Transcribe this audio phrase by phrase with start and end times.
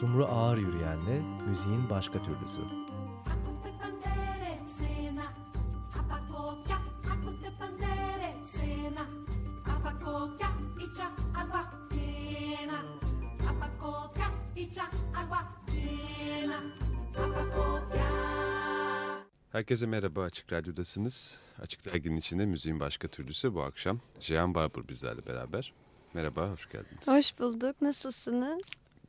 [0.00, 2.60] Sumru Ağır Yürüyen'le müziğin başka türlüsü.
[19.52, 21.38] Herkese merhaba Açık Radyo'dasınız.
[21.62, 24.00] Açık Dergi'nin içinde müziğin başka türlüsü bu akşam.
[24.20, 25.72] Jean Barber bizlerle beraber.
[26.14, 27.08] Merhaba, hoş geldiniz.
[27.08, 27.82] Hoş bulduk.
[27.82, 28.62] Nasılsınız?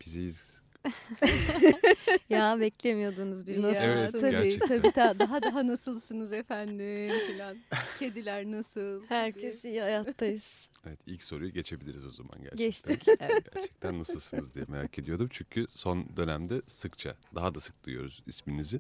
[0.06, 0.67] Biziz.
[2.30, 4.00] ya beklemiyordunuz bir nasılsınız?
[4.00, 4.68] Evet, tabii, gerçekten.
[4.68, 7.58] tabii daha, daha daha nasılsınız efendim filan.
[8.00, 9.06] Kediler nasıl?
[9.08, 10.70] Herkes iyi hayattayız.
[10.88, 12.58] Evet, ilk soruyu geçebiliriz o zaman gerçekten.
[12.58, 13.08] Geçtik.
[13.20, 13.54] Evet.
[13.54, 15.28] Gerçekten nasılsınız diye merak ediyordum.
[15.32, 18.80] Çünkü son dönemde sıkça, daha da sık duyuyoruz isminizi.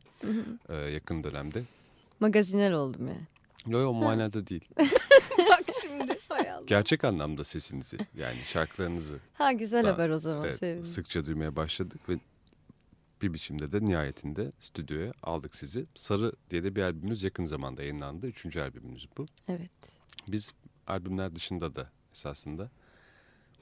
[0.69, 1.63] Ee, yakın dönemde.
[2.19, 3.15] Magazinel oldum ya.
[3.67, 4.65] Yo yo manada değil.
[5.81, 6.19] Şimdi.
[6.67, 10.45] Gerçek anlamda sesinizi yani şarkılarınızı Ha güzel Daha- haber o zaman.
[10.45, 10.85] evet, Sevindim.
[10.85, 12.13] sıkça duymaya başladık ve
[13.21, 15.85] bir biçimde de nihayetinde stüdyoya aldık sizi.
[15.95, 18.27] Sarı diye de bir albümünüz yakın zamanda yayınlandı.
[18.27, 19.25] Üçüncü albümünüz bu.
[19.47, 19.71] Evet.
[20.27, 20.53] Biz
[20.87, 22.69] albümler dışında da esasında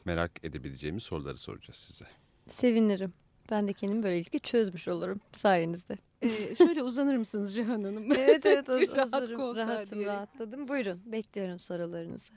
[0.06, 2.06] merak edebileceğimiz soruları soracağız size.
[2.48, 3.14] Sevinirim.
[3.52, 5.98] Ben de kendimi böylelikle çözmüş olurum sayenizde.
[6.26, 8.12] Ee, şöyle uzanır mısınız Cihan Hanım?
[8.12, 9.56] Evet evet hazırım.
[9.56, 10.68] Rahatım rahatladım.
[10.68, 12.34] Buyurun bekliyorum sorularınızı.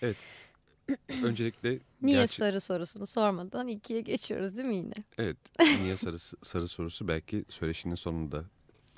[1.24, 4.94] Öncelikle Niye gerçi- sarı sorusunu sormadan ikiye geçiyoruz değil mi yine?
[5.18, 5.36] Evet.
[5.82, 8.44] Niye sarı sarı sorusu belki söyleşinin sonunda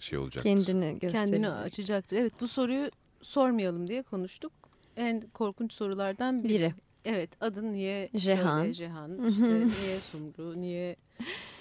[0.00, 0.42] şey olacaktır.
[0.42, 1.12] Kendini gösterecek.
[1.12, 2.16] Kendini açacaktır.
[2.16, 2.90] Evet bu soruyu
[3.22, 4.52] sormayalım diye konuştuk.
[4.96, 6.48] En korkunç sorulardan biri.
[6.54, 6.74] Biri.
[7.04, 8.60] Evet adın niye Jehan.
[8.62, 10.96] şöyle Jehan işte niye Sumru niye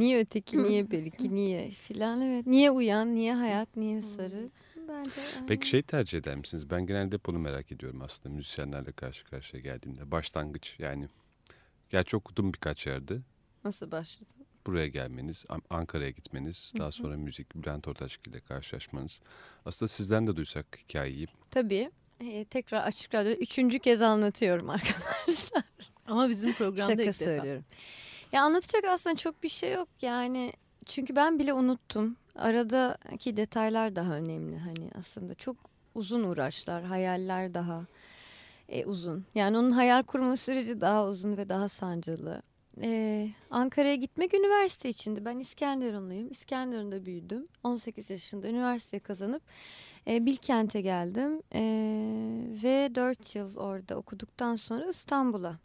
[0.00, 2.46] Niye öteki, niye beriki, niye filan evet.
[2.46, 4.50] Niye uyan, niye hayat, niye sarı.
[4.88, 5.10] Bence
[5.48, 6.70] Peki şey tercih eder misiniz?
[6.70, 10.10] Ben genelde onu merak ediyorum aslında müzisyenlerle karşı karşıya geldiğimde.
[10.10, 11.08] Başlangıç yani.
[11.90, 13.18] Gerçi okudum birkaç yerde.
[13.64, 14.30] nasıl başladı?
[14.66, 19.20] Buraya gelmeniz, An- Ankara'ya gitmeniz, daha sonra müzik Bülent Ortaçgil ile karşılaşmanız.
[19.64, 21.26] Aslında sizden de duysak hikayeyi.
[21.50, 21.90] Tabii.
[22.20, 25.64] Ee, tekrar Açık Radyo üçüncü kez anlatıyorum arkadaşlar.
[26.06, 27.24] ama bizim programda Şaka ilk defa.
[27.24, 27.64] söylüyorum.
[28.32, 30.52] Ya anlatacak aslında çok bir şey yok yani.
[30.86, 32.16] Çünkü ben bile unuttum.
[32.36, 35.34] Aradaki detaylar daha önemli hani aslında.
[35.34, 35.56] Çok
[35.94, 37.84] uzun uğraşlar, hayaller daha
[38.68, 39.24] e, uzun.
[39.34, 42.42] Yani onun hayal kurma süreci daha uzun ve daha sancılı.
[42.82, 45.24] Ee, Ankara'ya gitmek üniversite içindi.
[45.24, 46.30] Ben İskenderunluyum.
[46.30, 47.48] İskenderun'da büyüdüm.
[47.64, 49.42] 18 yaşında üniversite kazanıp
[50.06, 51.42] e, Bilkent'e geldim.
[51.54, 51.62] E,
[52.62, 55.58] ve 4 yıl orada okuduktan sonra İstanbul'a.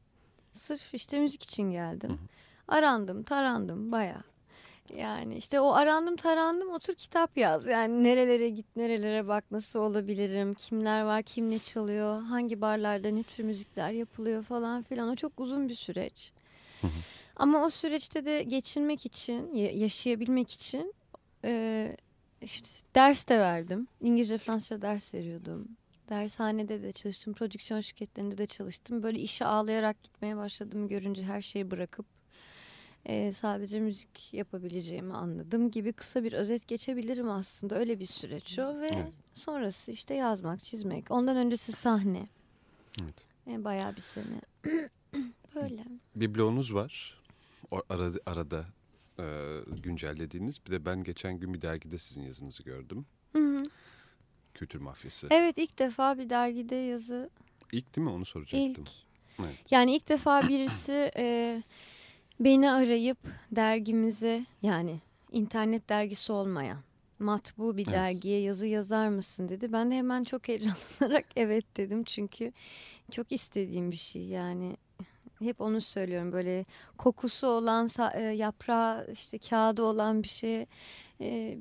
[0.52, 2.20] Sırf işte müzik için geldim.
[2.68, 4.24] Arandım, tarandım baya.
[4.98, 7.66] Yani işte o arandım tarandım otur kitap yaz.
[7.66, 13.24] Yani nerelere git, nerelere bak, nasıl olabilirim, kimler var, kim ne çalıyor, hangi barlarda ne
[13.24, 15.10] tür müzikler yapılıyor falan filan.
[15.10, 16.32] O çok uzun bir süreç.
[17.36, 20.94] Ama o süreçte de geçinmek için, ya- yaşayabilmek için
[21.46, 21.96] e,
[22.42, 23.88] işte ders de verdim.
[24.02, 25.68] İngilizce, Fransızca ders veriyordum.
[26.10, 29.04] Dershanede de çalıştım, prodüksiyon şirketlerinde de çalıştım.
[29.04, 32.06] Böyle işe ağlayarak gitmeye başladım görünce her şeyi bırakıp
[33.06, 37.76] e, sadece müzik yapabileceğimi anladım gibi kısa bir özet geçebilirim aslında.
[37.80, 39.14] Öyle bir süreç o ve Evet.
[39.34, 41.12] sonrası işte yazmak, çizmek.
[41.12, 42.28] Ondan öncesi sahne.
[43.04, 43.26] Evet.
[43.48, 44.42] E, bayağı bir sene.
[45.56, 45.86] Böyle.
[46.16, 47.22] Bir bloğunuz var.
[47.72, 48.66] O arada, arada
[49.20, 49.24] e,
[49.84, 50.66] güncellediğiniz.
[50.66, 53.06] Bir de ben geçen gün bir dergide sizin yazınızı gördüm.
[53.34, 53.64] Hı hı.
[54.54, 55.28] Kültür Mafyası.
[55.32, 57.30] Evet ilk defa bir dergide yazı.
[57.72, 58.14] İlk değil mi?
[58.14, 58.84] Onu soracaktım.
[58.84, 58.92] İlk.
[59.40, 59.56] Evet.
[59.72, 61.64] Yani ilk defa birisi e,
[62.40, 63.18] beni arayıp
[63.52, 65.00] dergimize yani
[65.32, 66.78] internet dergisi olmayan
[67.20, 67.96] matbu bir Evet.
[67.96, 69.74] dergiye yazı yazar mısın dedi.
[69.74, 72.04] Ben de hemen çok heyecanlanarak evet dedim.
[72.04, 72.52] Çünkü
[73.12, 74.26] çok istediğim bir şey.
[74.26, 74.78] Yani
[75.40, 76.32] hep onu söylüyorum.
[76.32, 76.66] Böyle
[76.98, 80.66] kokusu olan e, yaprağı işte kağıdı olan bir şey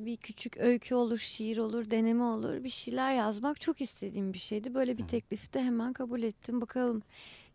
[0.05, 2.65] bir küçük öykü olur şiir olur deneme olur.
[2.65, 4.75] Bir şeyler yazmak çok istediğim bir şeydi.
[4.75, 6.61] Böyle bir teklifi de hemen kabul ettim.
[6.61, 7.03] Bakalım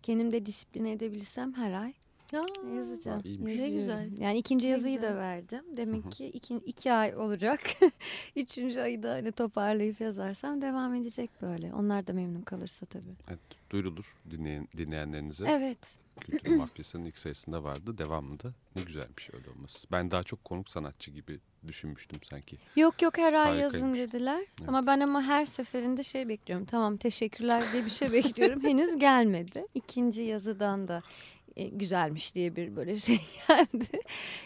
[0.04, 1.94] kendim de disipline edebilirsem her ay
[2.34, 3.20] Aa, yazacağım.
[3.20, 3.46] Aa.
[3.46, 4.18] Ne güzel.
[4.18, 5.10] Yani ikinci Ne yazıyı güzel.
[5.12, 5.64] da verdim.
[5.78, 7.60] Demek ki iki, iki ay olacak.
[8.36, 11.74] Üçüncü ayı da hani toparlayıp yazarsam devam edecek böyle.
[11.74, 13.16] Onlar da memnun kalırsa tabii.
[13.30, 13.40] Evet,
[13.70, 15.46] duyurulur dinleyen, dinleyenlerinize.
[15.50, 15.78] Evet.
[16.20, 17.98] Kültür Mafyası'nın ilk sayısında vardı.
[17.98, 19.88] Devamında ne güzelmiş öyle olması.
[19.92, 22.58] Ben daha çok konuk sanatçı gibi düşünmüştüm sanki.
[22.76, 24.44] Yok yok her ay yazın dediler.
[24.68, 26.66] Ama ben ama her seferinde şey bekliyorum.
[26.66, 28.64] Tamam teşekkürler diye bir şey bekliyorum.
[28.64, 29.66] Henüz gelmedi.
[29.76, 31.02] İkinci yazıdan da
[31.68, 33.88] güzelmiş diye bir böyle şey geldi.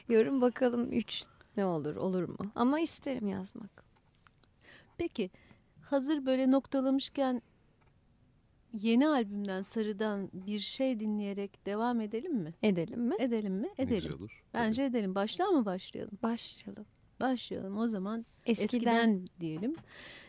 [0.10, 1.24] Yorum bakalım üç
[1.58, 2.52] ne olur olur mu?
[2.56, 3.84] Ama isterim yazmak.
[4.98, 5.30] Peki
[5.82, 7.42] hazır böyle noktalamışken
[8.74, 12.54] yeni albümden Sarı'dan bir şey dinleyerek devam edelim mi?
[12.64, 13.16] Edelim mi?
[13.20, 13.68] Edelim mi?
[13.80, 13.96] Ne Edelim.
[14.02, 14.44] güzel olur.
[14.54, 15.16] Bence edelim.
[15.16, 16.18] Baştan mı başlayalım?
[16.24, 16.86] Başlayalım.
[17.22, 17.78] Başlayalım.
[17.78, 19.76] O zaman Eskiden, eskiden, diyelim.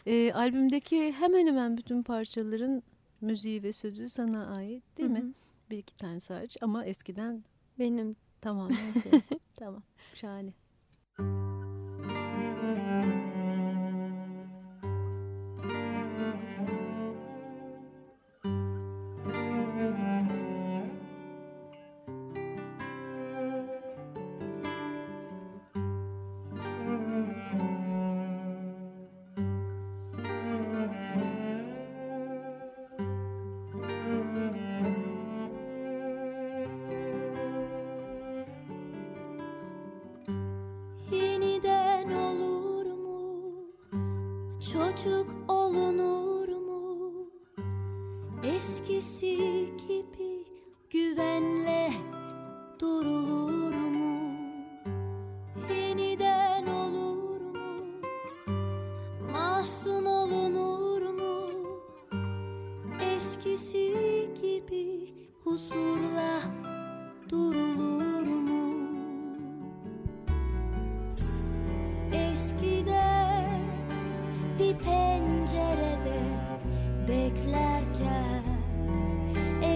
[0.06, 2.82] Ee, albümdeki hemen hemen bütün parçaların
[3.20, 5.32] müziği ve sözü sana ait değil Hı mi?
[5.70, 7.44] Bir iki tane hariç ama eskiden
[7.78, 9.24] Benim tamamen senin.
[9.56, 9.82] tamam.
[10.14, 10.52] Şahane.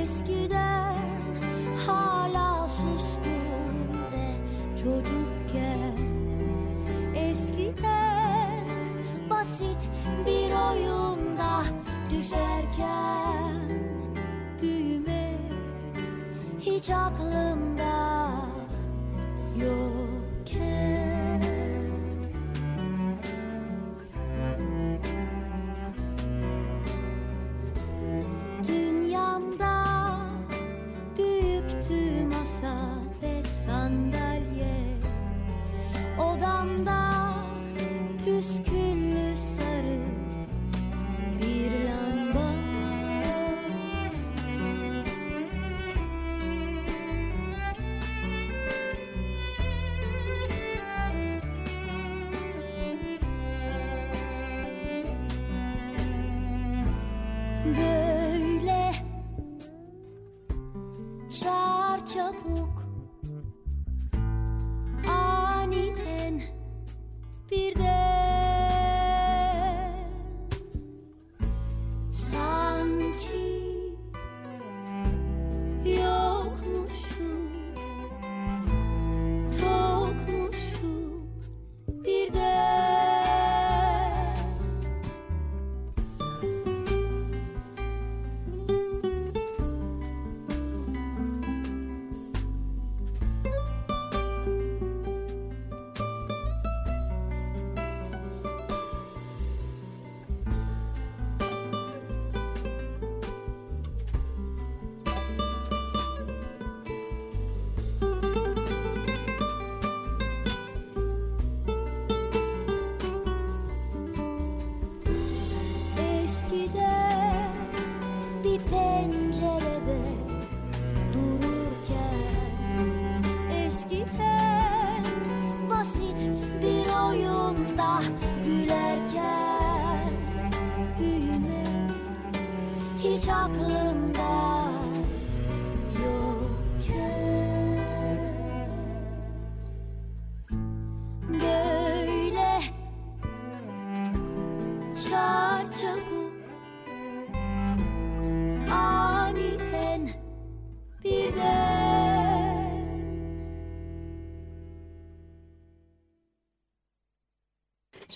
[0.09, 0.97] Eskiden
[1.87, 3.75] hala suskun
[4.13, 4.29] ve
[4.77, 5.99] çocukken.
[7.15, 8.65] Eskiden
[9.31, 9.91] basit
[10.27, 11.63] bir oyunda
[12.11, 13.61] düşerken
[14.63, 15.53] Büyümek
[16.61, 17.68] hiç aklımda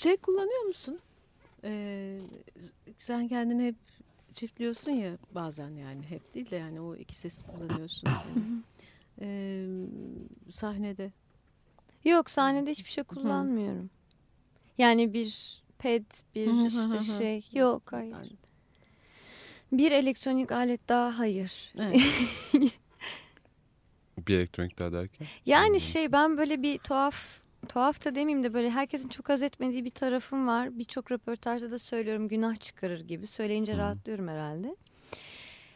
[0.02, 0.98] Şey kullanıyor musun?
[1.64, 2.18] Ee,
[2.96, 3.74] sen kendini hep
[4.34, 8.08] çiftliyorsun ya bazen yani hep değil de yani o iki ses kullanıyorsun.
[9.20, 9.66] Ee,
[10.48, 11.12] sahnede.
[12.04, 13.90] Yok sahnede hiçbir şey kullanmıyorum.
[14.78, 16.04] Yani bir ped,
[16.34, 18.32] bir işte şey yok hayır.
[19.72, 21.72] Bir elektronik alet daha hayır.
[21.78, 22.00] evet.
[24.28, 25.26] Bir elektronik daha derken.
[25.46, 29.84] Yani şey ben böyle bir tuhaf tuhaf da demeyeyim de böyle herkesin çok haz etmediği
[29.84, 30.78] bir tarafım var.
[30.78, 33.26] Birçok röportajda da söylüyorum günah çıkarır gibi.
[33.26, 33.78] Söyleyince Hı.
[33.78, 34.76] rahatlıyorum herhalde.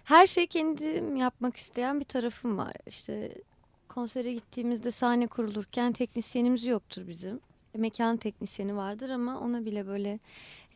[0.04, 2.72] Her şeyi kendim yapmak isteyen bir tarafım var.
[2.86, 3.32] İşte
[3.88, 7.40] konsere gittiğimizde sahne kurulurken teknisyenimiz yoktur bizim.
[7.76, 10.18] Mekan teknisyeni vardır ama ona bile böyle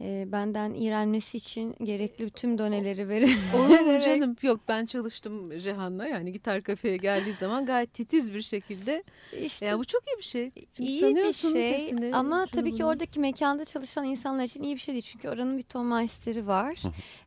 [0.01, 3.39] e, benden iğrenmesi için gerekli tüm doneleri verir.
[3.59, 4.37] Olur mu canım?
[4.43, 9.05] Yok ben çalıştım Cihan'la yani gitar kafeye geldiği zaman gayet titiz bir şekilde.
[9.41, 10.51] İşte Ya bu çok iyi bir şey.
[10.73, 12.89] Çünkü iyi bir şey sesini, ama tabii ki bunu.
[12.89, 15.05] oradaki mekanda çalışan insanlar için iyi bir şey değil.
[15.05, 16.83] Çünkü oranın bir ton maesteri var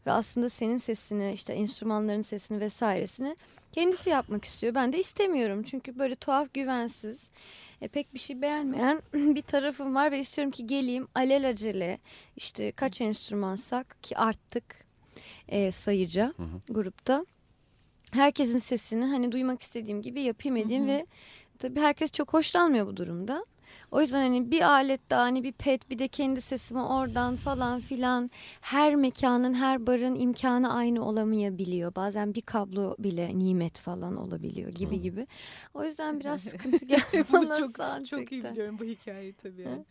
[0.07, 3.35] ve aslında senin sesini işte enstrümanların sesini vesairesini
[3.71, 4.75] kendisi yapmak istiyor.
[4.75, 7.29] Ben de istemiyorum çünkü böyle tuhaf güvensiz
[7.81, 11.99] e, pek bir şey beğenmeyen bir tarafım var ve istiyorum ki geleyim alelacele
[12.35, 14.85] işte kaç enstrümansak ki arttık
[15.47, 16.33] e, sayıca
[16.69, 17.25] grupta.
[18.11, 21.05] Herkesin sesini hani duymak istediğim gibi yapayım edeyim ve
[21.59, 23.45] tabii herkes çok hoşlanmıyor bu durumda.
[23.93, 27.79] O yüzden hani bir alet daha hani bir pet bir de kendi sesimi oradan falan
[27.79, 28.29] filan
[28.61, 31.95] her mekanın her barın imkanı aynı olamayabiliyor.
[31.95, 35.27] Bazen bir kablo bile nimet falan olabiliyor gibi gibi.
[35.73, 38.05] O yüzden biraz sıkıntı geldi Bunu bana çok, soundcheck'te.
[38.05, 39.61] çok iyi biliyorum bu hikayeyi tabii.
[39.61, 39.85] Yani.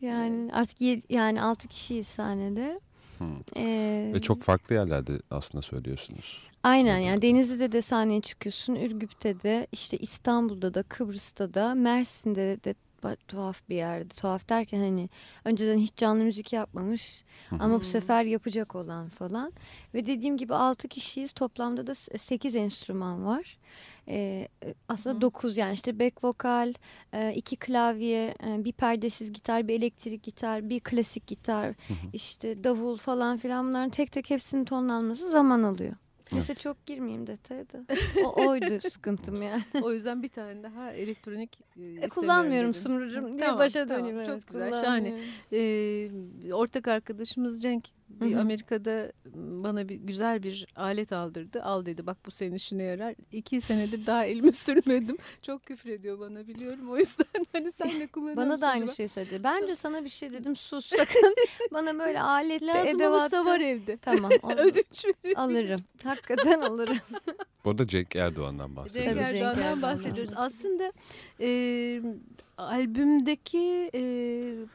[0.00, 2.80] Yani artık yani altı kişiyiz sahnede.
[3.18, 3.24] Hı.
[3.56, 6.38] Ee, Ve çok farklı yerlerde aslında söylüyorsunuz.
[6.62, 12.74] Aynen yani Denizli'de de sahneye çıkıyorsun, Ürgüp'te de, işte İstanbul'da da, Kıbrıs'ta da, Mersin'de de
[13.28, 14.08] tuhaf bir yerde.
[14.14, 15.08] Tuhaf derken hani
[15.44, 19.52] önceden hiç canlı müzik yapmamış ama bu sefer yapacak olan falan.
[19.94, 21.32] Ve dediğim gibi 6 kişiyiz.
[21.32, 23.58] Toplamda da 8 enstrüman var.
[24.08, 24.48] Ee,
[24.88, 26.74] aslında 9 yani işte back vokal,
[27.12, 31.74] e, iki klavye, e, bir perdesiz gitar, bir elektrik gitar, bir klasik gitar,
[32.12, 35.94] işte davul falan filan bunların tek tek hepsinin tonlanması zaman alıyor.
[36.32, 37.84] Neyse çok girmeyeyim detaya da.
[38.24, 39.62] O, oydu sıkıntım yani.
[39.82, 42.74] o yüzden bir tane daha elektronik e, E, kullanmıyorum.
[42.74, 44.04] Sumrucuğum Tamam, başa tamam.
[44.06, 44.26] döneyim.
[44.26, 45.20] Çok evet, güzel, şahane.
[45.52, 48.40] Ee, ortak arkadaşımız Cenk bir Hı hı.
[48.40, 51.62] Amerika'da bana bir güzel bir alet aldırdı.
[51.62, 53.14] Al dedi bak bu senin işine yarar.
[53.32, 55.16] İki senedir daha elime sürmedim.
[55.42, 56.90] Çok küfür ediyor bana biliyorum.
[56.90, 58.94] O yüzden hani sen de kullanıyor Bana da aynı acaba?
[58.94, 59.40] şeyi söyledi.
[59.44, 61.34] Bence sana bir şey dedim sus sakın.
[61.72, 63.16] Bana böyle aletle Lazım edevatlı.
[63.18, 63.96] olursa var evde.
[63.96, 64.30] Tamam.
[64.58, 65.38] Ödünç veririm.
[65.38, 65.80] alırım.
[66.04, 66.98] Hakikaten alırım.
[67.64, 69.18] Bu arada Cenk Erdoğan'dan bahsediyoruz.
[69.20, 70.32] Cenk Erdoğan'dan Erdoğan'dan bahsediyoruz.
[70.32, 70.32] bahsediyoruz.
[70.36, 70.92] Aslında
[71.40, 71.48] e,
[72.58, 74.02] albümdeki e,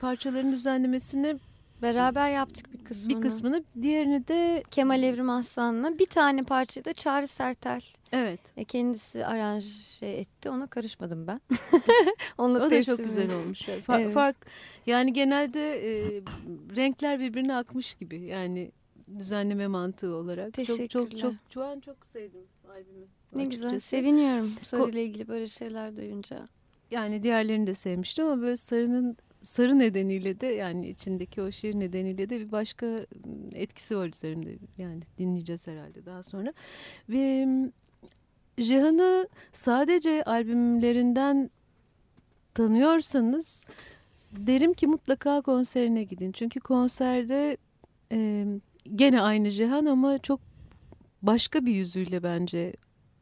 [0.02, 1.36] parçaların düzenlemesini
[1.82, 3.18] Beraber yaptık bir kısmını.
[3.18, 7.82] bir kısmını diğerini de Kemal Evrim Aslan'la bir tane parçayı da Çağrı Sertel
[8.12, 9.68] evet e, kendisi aranje
[10.02, 10.50] etti.
[10.50, 11.42] Ona karışmadım ben.
[12.38, 13.62] Onu o da çok güzel olmuş.
[13.62, 14.14] Fa- Evet.
[14.14, 14.38] Fark
[14.86, 16.22] yani genelde e,
[16.76, 18.72] renkler birbirine akmış gibi yani
[19.20, 20.54] düzenleme mantığı olarak.
[20.54, 21.22] Çok çok Teşekkürler.
[21.22, 23.06] çok şu an çok sevdim albümü.
[23.36, 23.68] Ne güzel.
[23.68, 23.88] açıkçası.
[23.88, 26.46] Seviniyorum sarıyla ilgili böyle şeyler duyunca.
[26.92, 32.30] Yani diğerlerini de sevmiştim ama böyle sarının sarı nedeniyle de yani içindeki o şiir nedeniyle
[32.30, 33.06] de bir başka m,
[33.54, 34.56] etkisi var üzerimde.
[34.78, 36.54] Yani dinleyeceğiz herhalde daha sonra.
[37.10, 37.72] Ve m,
[38.58, 41.50] Cihan'ı sadece albümlerinden
[42.54, 43.66] tanıyorsanız
[44.32, 46.32] derim ki mutlaka konserine gidin.
[46.32, 47.58] Çünkü konserde
[48.12, 48.46] e,
[48.96, 50.40] gene aynı Cihan ama çok
[51.22, 52.74] başka bir yüzüyle bence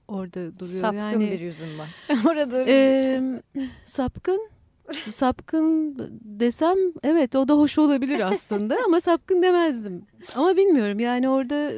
[0.07, 0.81] orada duruyor.
[0.81, 1.89] Sapkın yani, bir yüzüm var.
[2.31, 3.41] Orada Ee,
[3.85, 4.49] sapkın
[5.11, 10.05] sapkın desem evet o da hoş olabilir aslında ama sapkın demezdim.
[10.35, 11.71] Ama bilmiyorum yani orada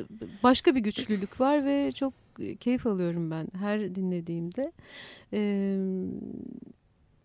[0.44, 2.14] başka bir güçlülük var ve çok
[2.60, 4.72] keyif alıyorum ben her dinlediğimde.
[5.34, 5.78] Ee,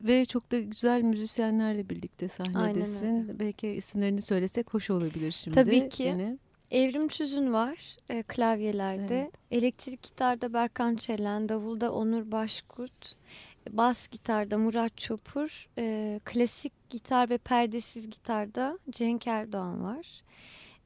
[0.01, 3.39] ve çok da güzel müzisyenlerle birlikte sahnedesin.
[3.39, 5.55] Belki isimlerini söylesek hoş olabilir şimdi.
[5.55, 6.05] Tabii ki.
[6.05, 6.39] Gene.
[6.71, 9.21] Evrim Tüzün var e, klavyelerde.
[9.21, 9.35] Evet.
[9.51, 13.17] Elektrik gitarda Berkan Çelen, davulda Onur Başkurt,
[13.71, 20.23] bas gitarda Murat Çopur, e, klasik gitar ve perdesiz gitarda Cenk Erdoğan var.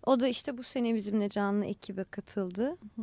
[0.06, 2.76] O da işte bu sene bizimle canlı ekibe katıldı.
[2.97, 3.02] hı.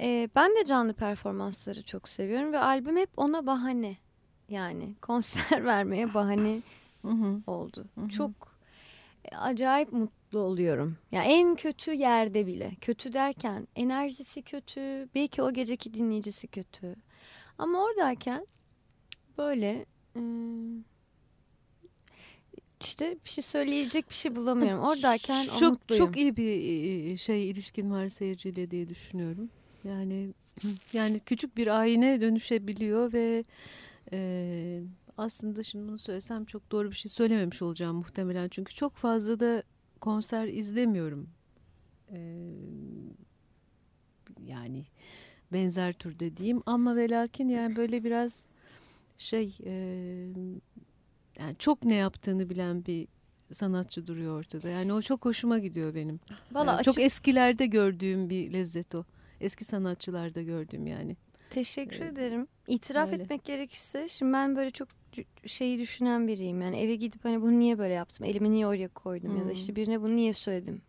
[0.00, 3.96] E, ben de canlı performansları çok seviyorum ve albüm hep ona bahane.
[4.48, 6.60] Yani konser vermeye bahane
[7.02, 7.40] Hı hı.
[7.46, 7.84] oldu.
[7.94, 8.08] Hı hı.
[8.08, 8.30] Çok
[9.24, 10.96] e, acayip mutlu oluyorum.
[11.12, 12.72] Ya en kötü yerde bile.
[12.80, 16.96] Kötü derken enerjisi kötü, belki o geceki dinleyicisi kötü.
[17.58, 18.46] Ama oradayken
[19.38, 19.86] böyle
[22.80, 24.84] işte bir şey söyleyecek bir şey bulamıyorum.
[24.84, 26.06] Oradayken çok mutluyum.
[26.06, 29.50] çok iyi bir şey ilişkin var seyirciyle diye düşünüyorum.
[29.84, 30.34] Yani
[30.92, 33.44] yani küçük bir ayine dönüşebiliyor ve
[34.12, 34.82] e,
[35.18, 39.62] aslında şimdi bunu söylesem çok doğru bir şey söylememiş olacağım muhtemelen çünkü çok fazla da
[40.00, 41.28] konser izlemiyorum.
[42.10, 42.18] E,
[44.46, 44.84] yani
[45.52, 48.46] benzer türde diyeyim ama ve lakin yani böyle biraz
[49.18, 49.72] şey e,
[51.38, 53.08] yani çok ne yaptığını bilen bir
[53.52, 54.68] sanatçı duruyor ortada.
[54.68, 56.20] Yani o çok hoşuma gidiyor benim.
[56.52, 59.04] Valla Yani çok açık- eskilerde gördüğüm bir lezzet o.
[59.40, 61.16] Eski sanatçılarda gördüğüm yani.
[61.50, 62.46] Teşekkür Ee, ederim.
[62.68, 63.22] İtiraf öyle.
[63.22, 64.88] etmek gerekirse şimdi ben böyle çok
[65.46, 66.62] şeyi düşünen biriyim.
[66.62, 68.26] Yani eve gidip hani bunu niye böyle yaptım?
[68.26, 69.36] Elimi niye oraya koydum?
[69.36, 69.52] Ya da Hmm.
[69.52, 70.82] işte birine bunu niye söyledim?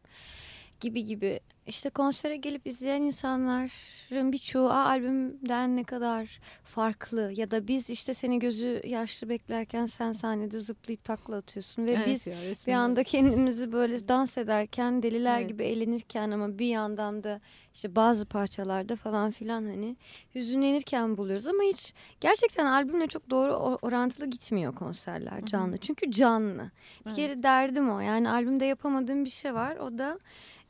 [0.84, 1.40] Gibi gibi.
[1.68, 8.14] İşte konsere gelip izleyen insanların birçoğu Aa, albümden ne kadar farklı ya da biz işte
[8.14, 12.36] seni gözü yaşlı beklerken sen sahnede zıplayıp takla atıyorsun ve Evet biz ya,
[12.68, 15.50] bir anda kendimizi böyle dans ederken deliler Evet.
[15.50, 17.42] gibi eğlenirken ama bir yandan da
[17.74, 19.96] işte bazı parçalarda falan filan hani
[20.36, 25.78] hüzünlenirken buluyoruz ama hiç gerçekten albümle çok doğru or- orantılı gitmiyor konserler canlı.
[25.78, 26.72] Çünkü canlı.
[27.06, 27.16] Bir Evet.
[27.16, 28.00] kere derdim o.
[28.00, 29.76] Yani albümde yapamadığım bir şey var.
[29.78, 30.20] O da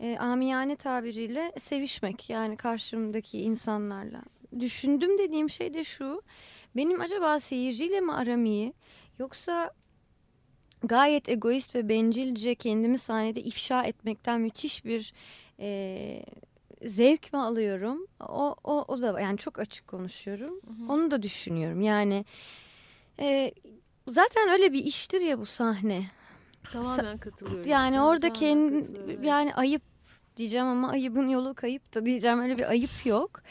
[0.04, 2.30] e, amiyane tabiriyle sevişmek.
[2.30, 4.22] Yani karşımdaki insanlarla.
[4.60, 6.22] Düşündüm dediğim şey de şu.
[6.76, 8.74] Benim acaba seyirciyle mi aram iyi?
[9.20, 9.72] Yoksa
[10.84, 15.14] gayet egoist ve bencilce kendimi sahnede ifşa etmekten müthiş bir
[15.60, 16.26] e,
[16.86, 18.08] zevk mi alıyorum?
[18.20, 20.62] O, o, o da yani çok açık konuşuyorum.
[20.90, 21.82] Onu da düşünüyorum.
[21.82, 22.26] Yani
[23.20, 23.52] e,
[24.08, 26.06] zaten öyle bir iştir ya bu sahne.
[26.72, 27.70] Tamamen katılıyorum.
[27.70, 28.86] Yani Tamamen orada kendi
[29.28, 29.93] yani ayıp
[30.38, 33.42] diyeceğim ama ayıbın yolu kayıp da diyeceğim öyle bir ayıp yok.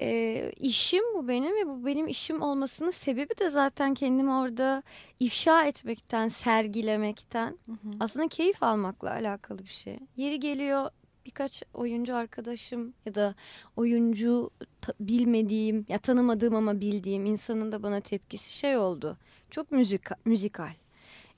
[0.00, 4.82] Ee, işim bu benim ve bu benim işim olmasının sebebi de zaten kendimi orada
[5.20, 7.58] ifşa etmekten, sergilemekten
[8.00, 9.98] aslında keyif almakla alakalı bir şey.
[10.16, 10.90] Yeri geliyor
[11.26, 13.34] birkaç oyuncu arkadaşım ya da
[13.76, 14.50] oyuncu
[15.00, 19.16] bilmediğim ya tanımadığım ama bildiğim insanın da bana tepkisi şey oldu.
[19.50, 20.72] Çok müzik müzikal.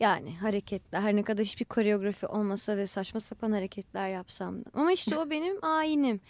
[0.00, 4.70] Yani hareketler her ne kadar hiçbir koreografi olmasa ve saçma sapan hareketler yapsam da.
[4.74, 6.20] Ama işte o benim ayinim.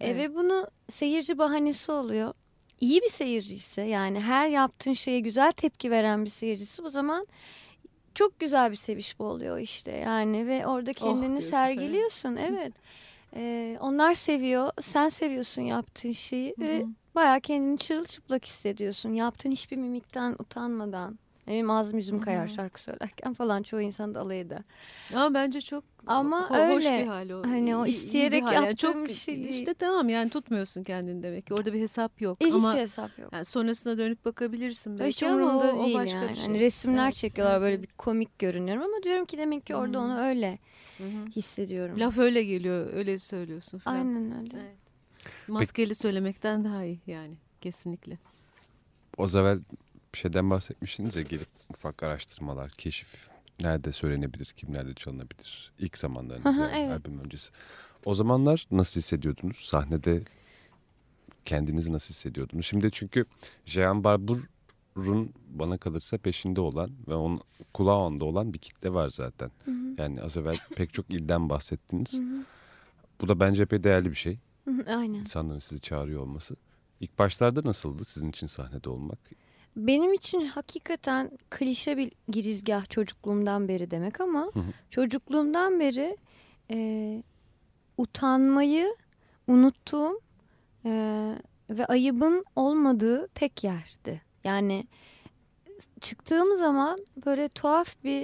[0.00, 0.16] E, Evet.
[0.16, 2.34] ve bunu seyirci bahanesi oluyor.
[2.80, 7.26] İyi bir seyirci ise yani her yaptığın şeye güzel tepki veren bir seyircisi o zaman
[8.14, 12.72] çok güzel bir sevişme oluyor işte yani ve orada kendini diyorsun sergiliyorsun evet.
[13.36, 16.86] E, onlar seviyor sen seviyorsun yaptığın şeyi Hı ve hı.
[17.14, 19.12] bayağı kendini çırılçıplak hissediyorsun.
[19.12, 21.18] Yaptığın hiçbir mimikten utanmadan.
[21.46, 24.62] Benim ağzım yüzüm kayar şarkı söylerken falan çoğu insan da alay eder.
[25.14, 27.02] Ama bence çok Ama ho- hoş öyle.
[27.02, 27.44] bir hal o.
[27.44, 28.52] Hani o isteyerek hal.
[28.52, 29.48] Yani yaptığım çok bir şey değil.
[29.54, 31.54] İşte tamam yani tutmuyorsun kendini demek ki.
[31.54, 32.42] Orada bir hesap yok.
[32.42, 33.32] E, ama hiçbir hesap yok.
[33.32, 36.30] yani sonrasına dönüp bakabilirsin belki Hiç ama o, o başka yani.
[36.30, 36.44] bir şey.
[36.46, 40.02] Hani resimler Evet, çekiyorlar böyle bir komik görünüyorum ama diyorum ki demek ki orada Hı.
[40.02, 40.58] onu öyle
[40.98, 41.04] hı.
[41.36, 42.00] hissediyorum.
[42.00, 43.96] Laf öyle geliyor, öyle söylüyorsun falan.
[43.96, 44.58] Aynen öyle.
[44.60, 45.48] Evet.
[45.48, 48.18] Maskeli söylemekten daha iyi yani kesinlikle.
[49.18, 49.58] O evvel
[50.14, 53.28] bir şeyden bahsetmiştiniz ya gelip ufak araştırmalar, keşif.
[53.60, 55.72] Nerede söylenebilir, kimlerle çalınabilir?
[55.78, 56.90] İlk zamanlarınız yani evet.
[56.90, 57.50] albüm öncesi.
[58.04, 59.56] O zamanlar nasıl hissediyordunuz?
[59.56, 60.22] Sahnede
[61.44, 62.66] kendinizi nasıl hissediyordunuz?
[62.66, 63.26] Şimdi çünkü
[63.64, 67.40] Jean Barbour'un bana kalırsa peşinde olan ve onun
[67.72, 69.50] kulağı onda olan bir kitle var zaten.
[69.64, 69.94] Hı hı.
[69.98, 72.12] Yani az evvel pek çok ilden bahsettiniz.
[72.12, 72.44] Hı hı.
[73.20, 74.38] Bu da bence epey değerli bir şey.
[74.64, 75.20] Hı hı, Aynen.
[75.20, 76.56] İnsanların sizi çağırıyor olması.
[77.00, 79.18] İlk başlarda nasıldı sizin için sahnede olmak?
[79.76, 84.64] Benim için hakikaten klişe bir girizgah çocukluğumdan beri demek ama Hı hı.
[84.90, 86.16] çocukluğumdan beri
[86.70, 87.22] e,
[87.98, 88.96] utanmayı
[89.46, 90.20] unuttuğum
[90.84, 90.90] e,
[91.70, 94.22] ve ayıbın olmadığı tek yerdi.
[94.44, 94.86] Yani
[96.00, 98.22] çıktığım zaman böyle tuhaf bir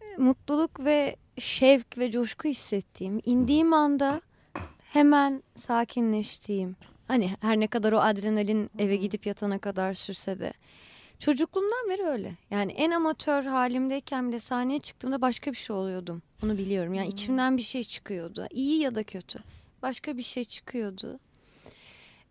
[0.00, 4.20] e, mutluluk ve şevk ve coşku hissettiğim, indiğim anda
[4.80, 6.76] hemen sakinleştiğim.
[7.08, 10.52] Hani her ne kadar o adrenalin eve gidip yatana kadar sürse de.
[11.18, 12.34] Çocukluğumdan beri öyle.
[12.50, 16.22] Yani en amatör halimdeyken bile sahneye çıktığımda başka bir şey oluyordum.
[16.44, 16.94] Onu biliyorum.
[16.94, 18.46] Yani içimden bir şey çıkıyordu.
[18.50, 19.38] İyi ya da kötü.
[19.82, 21.18] Başka bir şey çıkıyordu.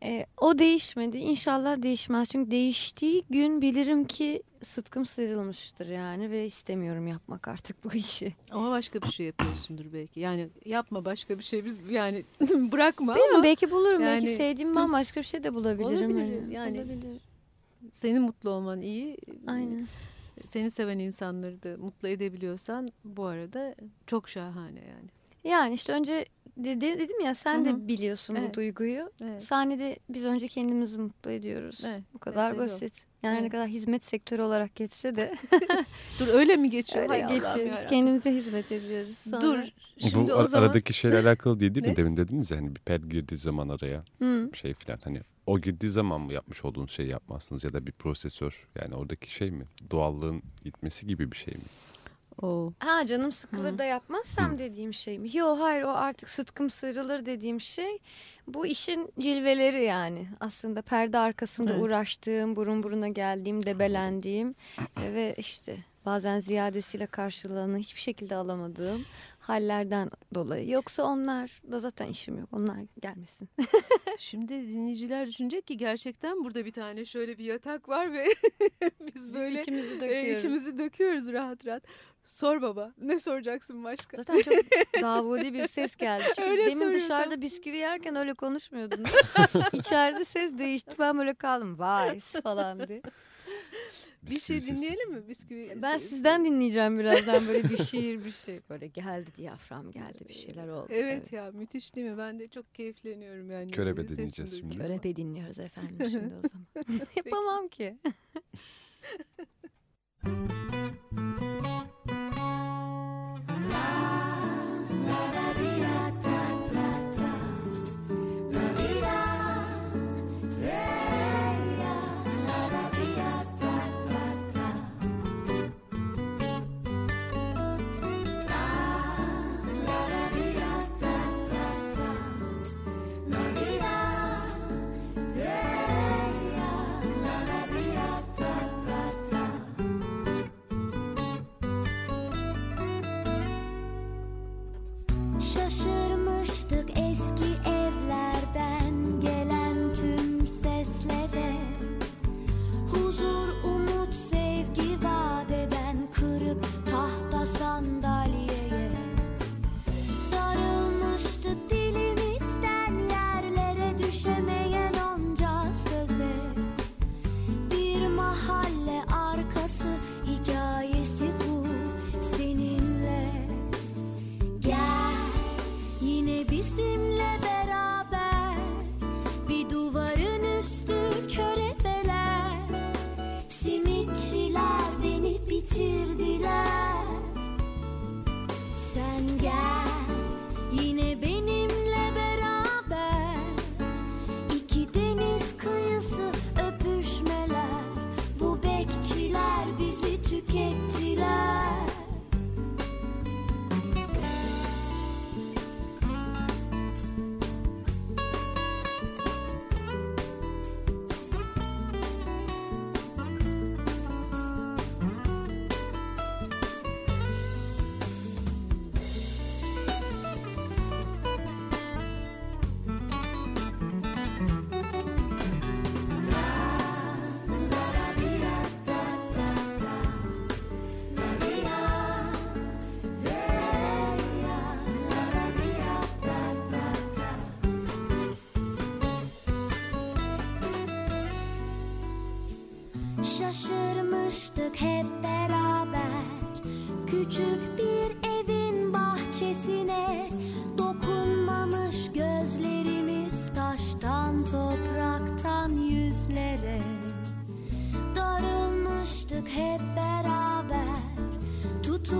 [0.03, 1.17] Ee, o değişmedi.
[1.17, 2.29] İnşallah değişmez.
[2.29, 8.35] Çünkü değiştiği gün bilirim ki sıtkım sıyrılmıştır yani ve istemiyorum yapmak artık bu işi.
[8.51, 10.19] Ama başka bir şey yapıyorsundur belki.
[10.19, 14.01] Yani yapma başka bir şey biz yani bırakma Bilmiyorum ama belki bulurum.
[14.01, 16.11] belki yani- sevdiğim bambaşka bir şey de bulabilirim.
[16.11, 16.53] Olabilir, hani.
[16.53, 16.77] yani.
[16.77, 17.21] Olabilir.
[17.93, 19.17] senin mutlu olman iyi.
[19.47, 19.87] Aynen.
[20.45, 23.75] Seni seven insanları da mutlu edebiliyorsan bu arada
[24.07, 25.09] çok şahane yani.
[25.43, 26.25] Yani işte önce
[26.57, 28.55] de- de- dedim ya sen Hı de biliyorsun bu Evet.
[28.55, 29.11] duyguyu.
[29.23, 29.43] Evet.
[29.43, 31.81] Sahnede biz önce kendimizi mutlu ediyoruz.
[31.85, 32.73] Evet, Bu kadar mesele o.
[32.73, 32.93] basit.
[33.23, 33.51] Yani ne Evet.
[33.51, 35.35] kadar hizmet sektörü olarak geçse de
[36.19, 37.09] Dur öyle mi geçiyor?
[37.09, 37.69] öyle Hay geçiyor.
[37.73, 39.17] Biz kendimize hizmet ediyoruz.
[39.17, 39.41] Sonra...
[39.41, 39.59] Dur.
[39.97, 41.91] Şimdi Bu o zaman aradaki şeyle alakalı değil değil mi?
[41.91, 41.95] Ne?
[41.95, 44.49] Demin dediniz ya hani bir ped girdiği zaman araya Hı.
[44.53, 48.67] şey filan hani o girdiği zaman mı yapmış olduğunuz şeyi yapmazsınız ya da bir prosesör
[48.81, 49.65] yani oradaki şey mi?
[49.91, 51.61] Doğallığın gitmesi gibi bir şey mi?
[52.41, 53.77] O Ha canım sıkılır Hı.
[53.77, 55.37] da yapmazsam dediğim şey mi?
[55.37, 57.99] Yok hayır o artık sıtkım sıyrılır dediğim şey
[58.47, 60.27] bu işin cilveleri yani.
[60.39, 61.83] Aslında perde arkasında Evet.
[61.83, 64.55] uğraştığım, burun buruna geldiğim, debelendiğim
[64.97, 69.05] ve işte bazen ziyadesiyle karşılığını hiçbir şekilde alamadığım
[69.49, 70.69] hallerden dolayı.
[70.69, 72.49] Yoksa onlar da zaten işim yok.
[72.51, 73.49] Onlar gelmesin.
[74.17, 78.27] Şimdi dinleyiciler düşünecek ki gerçekten burada bir tane şöyle bir yatak var ve
[79.15, 80.39] biz böyle içimizi e, döküyoruz.
[80.39, 81.83] içimizi döküyoruz rahat rahat.
[82.23, 82.93] Sor baba.
[83.01, 84.17] Ne soracaksın başka?
[84.17, 84.53] Zaten çok
[85.01, 86.23] davudi bir ses geldi.
[86.35, 89.05] Çünkü Öyle demin dışarıda bisküvi yerken öyle konuşmuyordun.
[89.73, 90.91] İçeride ses değişti.
[90.99, 91.79] Ben böyle kaldım.
[91.79, 93.01] Vay falan diye.
[94.23, 95.27] Bir şey dinleyelim mi?
[95.27, 96.09] Bisküvi Ben sesi.
[96.09, 98.59] sizden dinleyeceğim birazdan böyle bir şiir bir şey.
[98.69, 100.87] Böyle geldi diyafram geldi bir şeyler oldu.
[100.89, 102.17] Evet ya müthiş değil mi?
[102.17, 103.71] Ben de çok keyifleniyorum yani.
[103.71, 104.77] Körebe dinleyeceğiz şimdi.
[104.77, 106.67] Körebe dinliyoruz efendim şimdi o zaman.
[107.15, 107.97] Yapamam ki.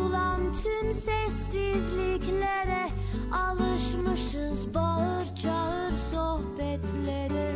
[0.08, 2.90] Tutulan tüm sessizliklere
[3.32, 7.56] Alışmışız bağır çağır sohbetlere.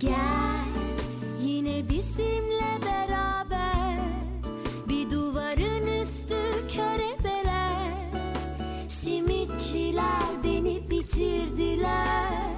[0.00, 0.68] Gel
[1.40, 3.98] yine bizimle beraber
[4.88, 8.10] bir duvarın üstü körebeler
[8.88, 12.50] simitçiler beni bitirdiler.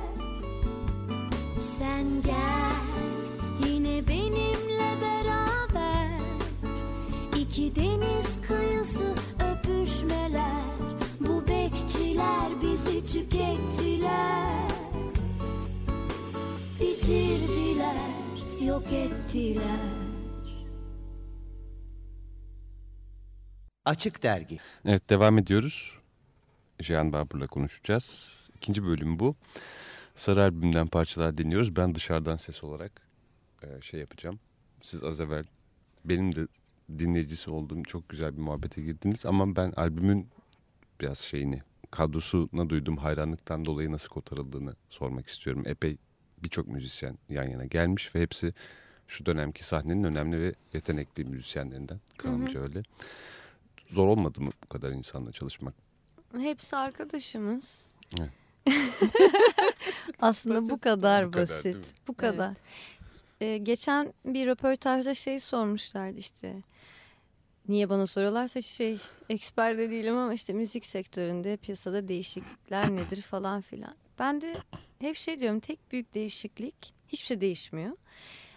[1.61, 2.76] Sen gel
[17.17, 17.97] bitirdiler,
[18.67, 19.81] yok ettiler.
[23.85, 25.99] Açık Dergi Evet devam ediyoruz.
[26.81, 28.49] Jean Barbur'la konuşacağız.
[28.57, 29.37] İkinci bölüm bu.
[30.15, 31.77] Sarı albümden parçalar dinliyoruz.
[31.77, 32.93] Ben dışarıdan ses olarak
[33.63, 34.41] e, şey yapacağım.
[34.83, 35.45] Siz az evvel
[36.05, 36.47] benim de
[36.99, 39.27] dinleyicisi olduğum çok güzel bir muhabbete girdiniz.
[39.27, 40.29] Ama ben albümün
[41.01, 45.63] biraz şeyini, kadrosuna duyduğum hayranlıktan dolayı nasıl kotarıldığını sormak istiyorum.
[45.67, 45.99] Epey
[46.43, 48.55] birçok müzisyen yan yana gelmiş ve hepsi
[49.09, 52.01] şu dönemki sahnenin önemli ve yetenekli müzisyenlerinden.
[52.19, 52.83] Kanımca öyle.
[53.89, 55.75] Zor olmadı mı bu kadar insanla çalışmak?
[56.39, 57.87] Hepsi arkadaşımız.
[58.21, 58.31] Evet.
[60.21, 60.71] Aslında Basit.
[60.71, 61.77] bu kadar Bu kadar, basit.
[61.77, 61.83] mi?
[62.09, 62.55] bu kadar.
[63.41, 66.63] Ee, geçen bir röportajda şey sormuşlardı işte.
[67.69, 73.61] Niye bana soruyorlarsa şey eksper de değilim ama işte müzik sektöründe piyasada değişiklikler nedir falan
[73.61, 73.95] filan.
[74.19, 74.55] Ben de
[75.01, 77.97] hep şey diyorum tek büyük değişiklik hiçbir şey değişmiyor.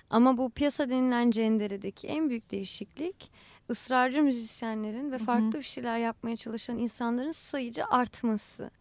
[0.09, 3.31] Ama bu piyasa denilen cenderedeki en büyük değişiklik
[3.69, 8.71] ısrarcı müzisyenlerin ve farklı bir şeyler yapmaya çalışan insanların sayıca artması.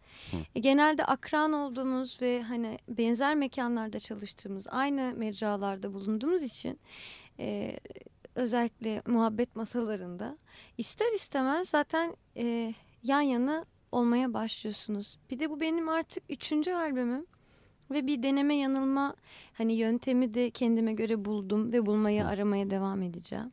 [0.55, 6.79] E, genelde akran olduğumuz ve hani benzer mekanlarda çalıştığımız, aynı mecralarda bulunduğumuz için
[7.39, 7.79] e,
[8.35, 10.37] özellikle muhabbet masalarında
[10.77, 15.17] ister istemez zaten e, yan yana olmaya başlıyorsunuz.
[15.29, 17.25] Bir de bu benim artık üçüncü albümüm
[17.91, 19.15] ve bir deneme yanılma
[19.53, 23.51] hani yöntemi de kendime göre buldum ve bulmaya aramaya devam edeceğim.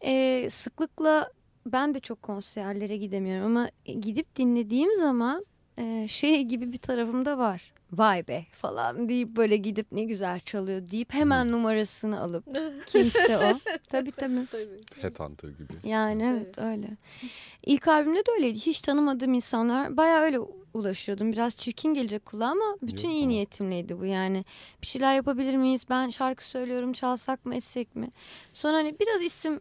[0.00, 1.32] E, sıklıkla
[1.66, 5.46] ben de çok konserlere gidemiyorum ama gidip dinlediğim zaman
[5.78, 7.72] e, şey gibi bir tarafım da var.
[7.92, 12.44] Vay be falan deyip böyle gidip ne güzel çalıyor deyip hemen numarasını alıp
[12.86, 13.58] kimse o.
[13.88, 14.46] Tabii tabii.
[15.00, 15.72] Headhunter gibi.
[15.88, 16.88] Yani evet öyle.
[17.66, 18.58] İlk albümde de öyleydi.
[18.58, 20.38] Hiç tanımadığım insanlar bayağı öyle
[20.74, 21.32] ulaşıyordum.
[21.32, 23.28] Biraz çirkin gelecek kulağa ama bütün Yok iyi ama.
[23.28, 24.44] niyetimleydi bu yani.
[24.82, 25.82] Bir şeyler yapabilir miyiz?
[25.90, 28.10] Ben şarkı söylüyorum çalsak mı etsek mi?
[28.52, 29.60] Sonra hani biraz isim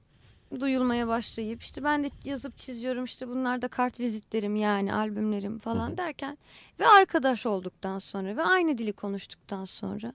[0.59, 5.97] duyulmaya başlayıp işte ben de yazıp çiziyorum işte bunlar da kart vizitlerim yani albümlerim falan
[5.97, 6.37] derken
[6.79, 10.13] ve arkadaş olduktan sonra ve aynı dili konuştuktan sonra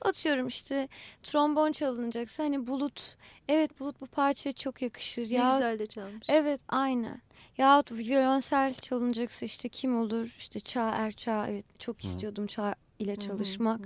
[0.00, 0.88] atıyorum işte
[1.22, 3.16] trombon çalınacaksa hani Bulut
[3.48, 6.26] evet Bulut bu parçaya çok yakışır Ne ya güzel de çalmış.
[6.28, 7.22] Evet aynen.
[7.58, 10.34] Yahut violonsel çalınacaksa işte kim olur?
[10.38, 13.80] İşte Çağ Erçağ evet çok istiyordum Çağ ile çalışmak.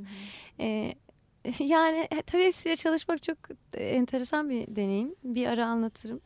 [0.60, 0.94] Ee,
[1.58, 3.36] yani e, tabii hepsiyle çalışmak çok
[3.74, 5.14] e, enteresan bir deneyim.
[5.24, 6.20] Bir ara anlatırım.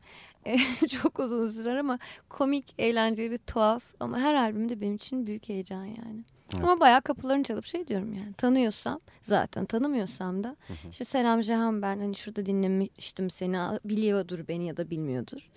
[0.46, 1.98] E, çok uzun sürer ama
[2.28, 6.24] komik, eğlenceli, tuhaf ama her albümde benim için büyük heyecan yani.
[6.54, 6.64] Evet.
[6.64, 10.56] Ama bayağı kapılarını çalıp şey diyorum yani tanıyorsam zaten tanımıyorsam da
[10.90, 15.50] işte Selam Cihan ben hani şurada dinlemiştim seni biliyordur beni ya da bilmiyordur.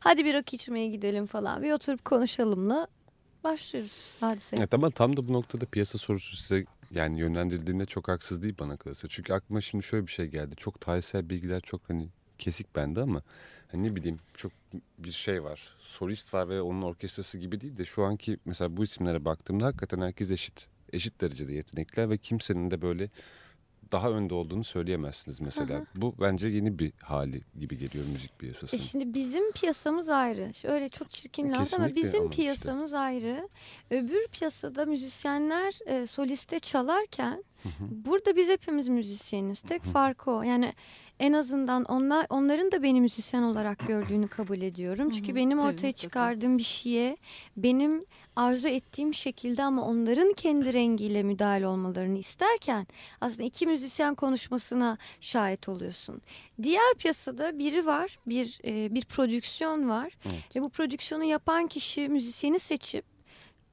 [0.00, 2.86] Hadi bir rakı içmeye gidelim falan bir oturup konuşalımla
[3.44, 4.56] başlıyoruz hadise.
[4.56, 6.64] Evet ama tam da bu noktada piyasa sorusu size
[6.96, 9.08] yani yönlendirildiğinde çok haksız değil bana kalırsa.
[9.08, 10.56] Çünkü aklıma şimdi şöyle bir şey geldi.
[10.56, 13.22] Çok tarihsel bilgiler çok hani kesik bende ama
[13.68, 14.52] hani ne bileyim çok
[14.98, 15.74] bir şey var.
[15.78, 20.00] Solist var ve onun orkestrası gibi değil de şu anki mesela bu isimlere baktığımda hakikaten
[20.00, 20.68] herkes eşit.
[20.92, 23.10] Eşit derecede yetenekler ve kimsenin de böyle
[23.92, 25.86] daha önde olduğunu söyleyemezsiniz mesela.
[25.94, 28.80] Bu bence yeni bir hali gibi geliyor müzik E piyasasının.
[28.82, 30.52] şimdi bizim piyasamız ayrı.
[30.64, 32.42] Öyle çok çirkin laf ama bizim ama işte.
[32.42, 33.48] piyasamız ayrı.
[33.90, 37.44] Öbür piyasada müzisyenler e, soliste çalarken
[37.80, 39.60] burada biz hepimiz müzisyeniz.
[39.60, 40.42] Tek farkı o.
[40.42, 40.72] Yani
[41.20, 45.10] en azından onlar onların da beni müzisyen olarak gördüğünü kabul ediyorum.
[45.10, 47.16] Çünkü benim ortaya çıkardığım bir şeye
[47.56, 48.04] benim
[48.36, 52.86] arzu ettiğim şekilde ama onların kendi rengiyle müdahil olmalarını isterken
[53.20, 56.22] aslında iki müzisyen konuşmasına şahit oluyorsun.
[56.62, 60.12] Diğer piyasada biri var, bir e, bir prodüksiyon var
[60.56, 63.04] ve bu prodüksiyonu yapan kişi müzisyeni seçip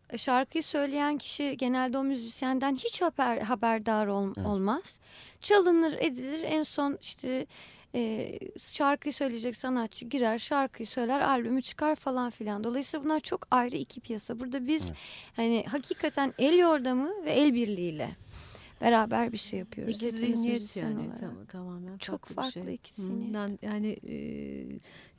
[0.09, 4.99] e, şarkıyı söyleyen kişi genelde o müzisyenden hiç haber, haberdar ol- olmaz.
[5.41, 7.45] Çalınır edilir en son işte
[7.95, 12.63] e, şarkıyı söyleyecek sanatçı girer şarkıyı söyler albümü çıkar falan filan.
[12.63, 14.39] Dolayısıyla bunlar çok ayrı iki piyasa.
[14.39, 14.93] Burada biz
[15.35, 18.15] hani hakikaten el yordamı ve el birliğiyle
[18.81, 19.93] beraber bir şey yapıyoruz.
[19.95, 22.73] İki zihniyet yani tam, tamamen Çok farklı, farklı şey.
[22.75, 23.35] iki zihniyet.
[23.35, 24.15] ben- yani e,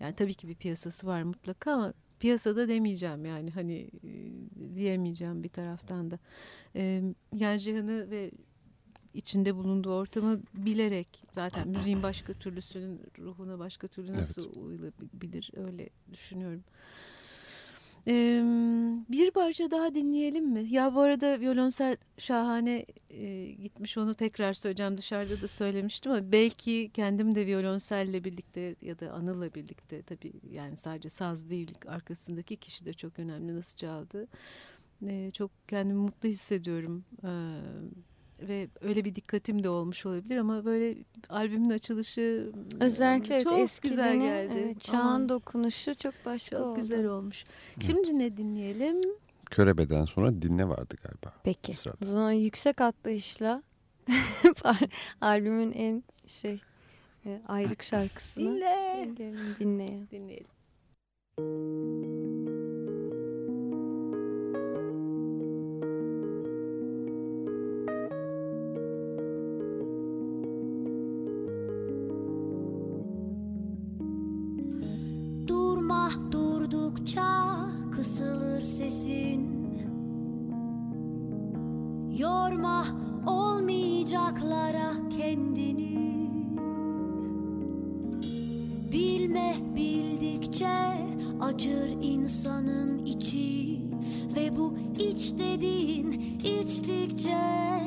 [0.00, 4.10] yani tabii ki bir piyasası var mutlaka ama piyasada demeyeceğim yani hani e,
[4.74, 6.18] diyemeyeceğim bir taraftan da.
[6.76, 7.02] E,
[7.34, 8.30] yani Cihan'ı ve
[9.14, 16.64] içinde bulunduğu ortamı bilerek zaten müziğin başka türlüsünün ruhuna başka türlü nasıl uyulabilir öyle düşünüyorum.
[18.08, 18.42] Ee,
[19.08, 20.66] bir parça daha dinleyelim mi?
[20.70, 26.90] Ya bu arada violonsel şahane e, gitmiş onu tekrar söyleyeceğim dışarıda da söylemiştim ama belki
[26.94, 32.84] kendim de violonselle birlikte ya da Anıl'la birlikte tabii yani sadece saz değil arkasındaki kişi
[32.84, 34.26] de çok önemli nasıl çaldı.
[35.06, 37.04] Ee, çok kendimi mutlu hissediyorum.
[37.24, 37.28] Ee,
[38.40, 40.96] ve öyle bir dikkatim de olmuş olabilir ama böyle
[41.28, 44.54] albümün açılışı Özellikle evet, çok eski güzel geldi.
[44.64, 46.76] Evet, çağın Aman, dokunuşu çok başka çok oldu.
[46.76, 47.44] güzel olmuş.
[47.86, 49.00] Şimdi ne dinleyelim?
[49.50, 51.32] Körebe'den sonra dinle vardı galiba.
[51.44, 51.72] Peki.
[52.02, 53.62] O zaman yüksek atlayışla
[55.20, 56.60] albümün en şey
[57.26, 59.08] e, ayrık şarkısını Dinle.
[59.16, 60.08] dinleyelim, dinleyelim.
[60.10, 60.46] Dinleyelim.
[78.84, 79.40] Sesin.
[82.18, 82.86] Yorma
[83.26, 86.30] olmayacaklara kendini.
[88.92, 90.76] Bilme bildikçe
[91.40, 93.80] acır insanın içi.
[94.36, 96.12] Ve bu iç dediğin
[96.44, 97.80] içtikçe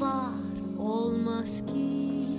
[0.00, 0.34] var
[0.78, 2.33] olmaz ki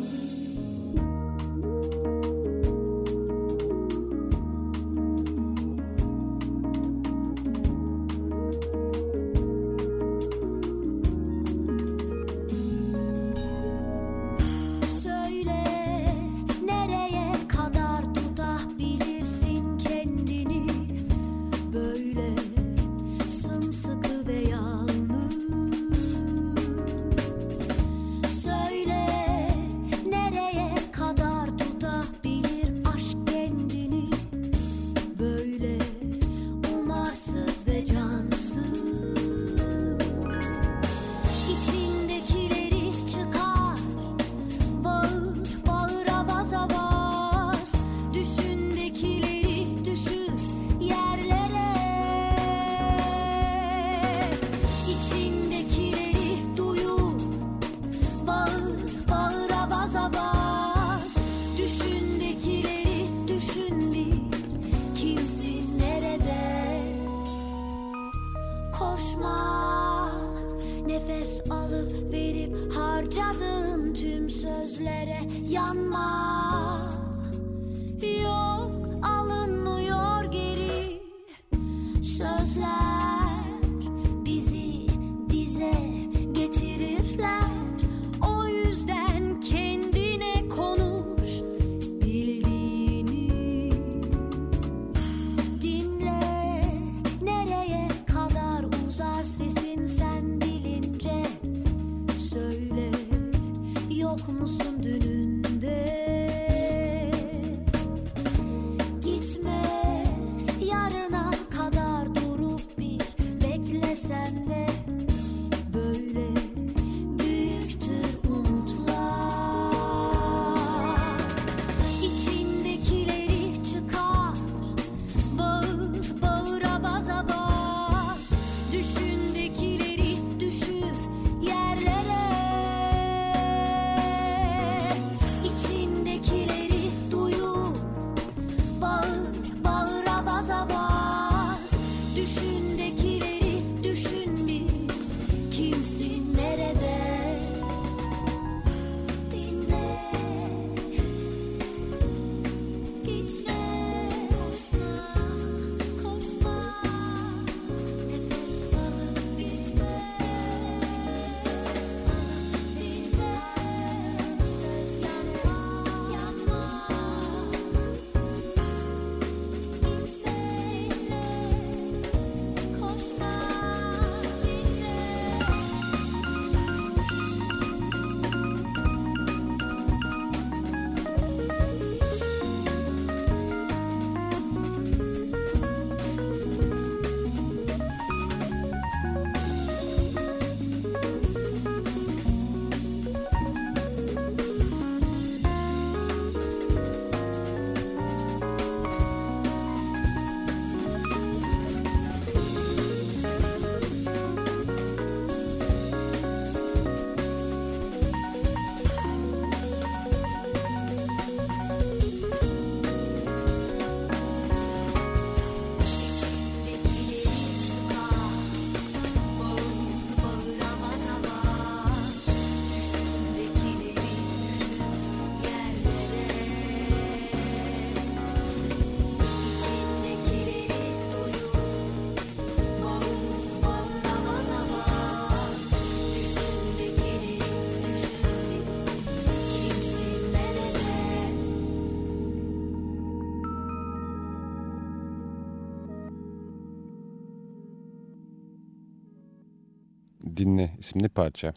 [250.45, 251.53] Dinle isimli parça.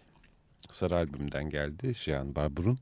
[0.72, 2.78] Sarı albümden geldi Jean Barbour'un.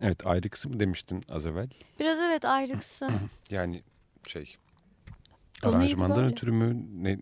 [0.00, 1.68] Evet ayrı kısım demiştin az evvel.
[2.00, 3.30] Biraz evet ayrı kısım.
[3.50, 3.82] Yani
[4.26, 4.56] şey
[5.62, 7.18] Tonu aranjmandan ötürü mü ne,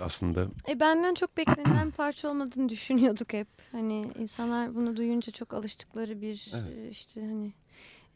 [0.00, 3.48] aslında E benden çok beklenen parça olmadığını düşünüyorduk hep.
[3.72, 6.78] Hani insanlar bunu duyunca çok alıştıkları bir Evet.
[6.78, 7.52] e, işte hani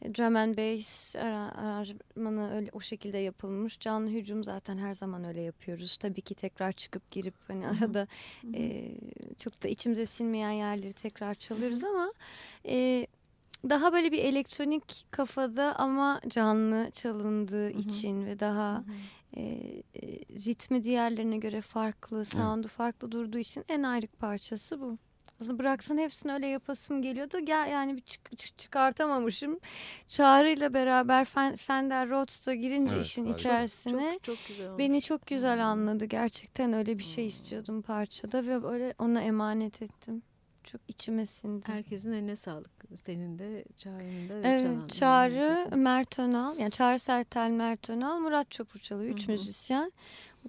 [0.03, 3.79] drum and bass ara- aranjmanı öyle o şekilde yapılmış.
[3.79, 5.97] Canlı hücum zaten her zaman öyle yapıyoruz.
[5.97, 8.07] Tabii ki tekrar çıkıp girip hani arada
[8.53, 8.91] e,
[9.39, 12.13] çok da içimize sinmeyen yerleri tekrar çalıyoruz ama
[12.67, 13.07] e,
[13.69, 18.83] daha böyle bir elektronik kafada ama canlı çalındığı için ve daha
[19.37, 19.41] e,
[20.45, 24.97] ritmi diğerlerine göre farklı, sound'u farklı durduğu için en ayrık parçası bu.
[25.41, 27.39] Aslında bıraksan hepsini öyle yapasım geliyordu.
[27.39, 29.59] Gel yani bir çık- çık- çıkartamamışım.
[30.07, 33.39] Çağrı'yla beraber Fen- Fender Rhodes'ta girince Evet, işin harika.
[33.39, 34.79] içerisine Çok, çok güzel olmuş.
[34.79, 36.05] beni çok güzel anladı.
[36.05, 40.21] Gerçekten öyle bir şey istiyordum parçada ve böyle ona emanet ettim.
[40.63, 41.67] Çok içime sindi.
[41.67, 42.69] Herkesin eline sağlık.
[42.95, 45.75] Senin de Çağrı'nın da ve Evet, Çağrı.
[45.77, 49.13] Mert Önal, yani Çağrı Sertel, Mert Önal, Murat Çopur çalıyor.
[49.15, 49.31] Üç Hı hı.
[49.31, 49.91] müzisyen.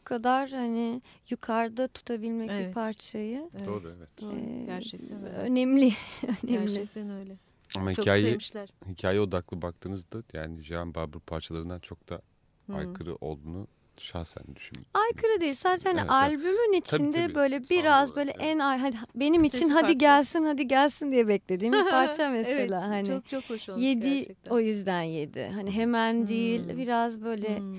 [0.01, 2.75] Bu kadar hani yukarıda tutabilmek bir Evet.
[2.75, 4.09] parçayı Evet, Doğru, evet.
[4.21, 4.37] doğru.
[4.37, 5.37] e, Gerçekten öyle.
[5.37, 5.93] önemli.
[6.45, 6.73] önemli.
[6.75, 7.37] Gerçekten öyle.
[7.77, 8.69] ama Çok hikaye sevmişler.
[8.89, 12.23] hikaye odaklı baktığınızda yani Jean Barbour parçalarından çok da
[12.67, 12.75] Hı.
[12.75, 14.91] aykırı olduğunu şahsen düşünüyorum.
[14.95, 15.55] Aykırı değil.
[15.55, 16.23] Sadece hani Evet, evet.
[16.23, 17.35] albümün içinde tabii.
[17.35, 18.45] böyle Sound biraz olarak, böyle evet.
[18.47, 19.99] en ay- hadi benim için Sesi hadi farklı.
[19.99, 23.07] gelsin hadi gelsin diye beklediğim bir parça evet, mesela hani.
[23.07, 24.51] çok çok hoş olmuş Yedi gerçekten.
[24.51, 25.51] o yüzden yedi.
[25.55, 26.79] Hani hemen değil Hmm.
[26.79, 27.77] biraz böyle Hmm.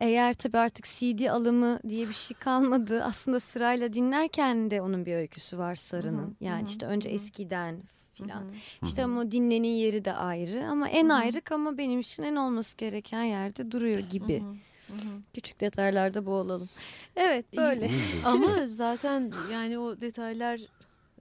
[0.00, 3.02] Eğer tabii artık CD alımı diye bir şey kalmadı.
[3.04, 6.36] Aslında sırayla dinlerken de onun bir öyküsü var Sarı'nın.
[6.40, 7.82] Yani hı hı, işte önce eskiden
[8.14, 8.44] filan.
[8.82, 12.76] İşte ama o dinlenin yeri de ayrı ama en ayrık ama benim için en olması
[12.76, 14.42] gereken yerde duruyor gibi.
[14.86, 15.22] Hı hı.
[15.34, 16.68] Küçük detaylarda boğulalım.
[17.16, 17.90] Evet böyle.
[18.24, 20.60] Ama zaten yani o detaylar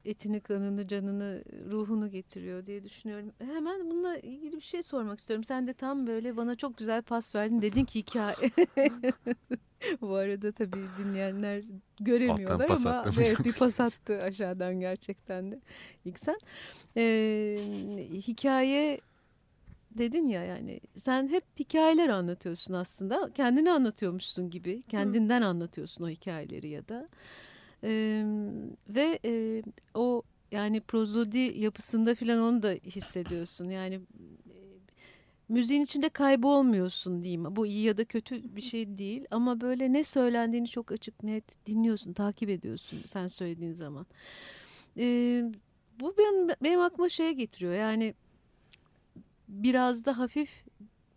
[0.08, 3.32] etini, kanını, canını, ruhunu getiriyor diye düşünüyorum.
[3.39, 5.43] Hemen bununla ilgili bir şey sormak istiyorum.
[5.43, 7.62] Sen de tam böyle bana çok güzel pas verdin.
[7.62, 8.36] Dedin ki hikaye.
[10.01, 11.64] Bu arada tabii dinleyenler
[11.99, 15.62] göremiyorlar Alttan ama evet, bir pas attı aşağıdan gerçekten de.
[16.05, 16.38] İlk sen.
[16.97, 17.58] Ee,
[18.12, 19.01] hikaye
[19.91, 23.32] dedin ya yani sen hep hikayeler anlatıyorsun aslında.
[23.36, 24.82] Kendini anlatıyormuşsun gibi.
[24.82, 27.10] Kendinden anlatıyorsun o hikayeleri ya da.
[27.84, 28.24] Ee,
[28.90, 29.64] ve e,
[29.94, 33.70] o yani prozodi yapısında filan onu da hissediyorsun.
[33.70, 34.56] Yani e,
[35.50, 37.56] müziğin içinde kaybolmuyorsun diyeyim.
[37.56, 41.66] Bu iyi ya da kötü bir şey değil ama böyle ne söylendiğini çok açık net
[41.66, 44.06] dinliyorsun, takip ediyorsun sen söylediğin zaman.
[44.98, 45.44] Ee,
[46.00, 47.74] bu benim, benim aklıma şeye getiriyor.
[47.74, 48.14] Yani
[49.48, 50.66] biraz da hafif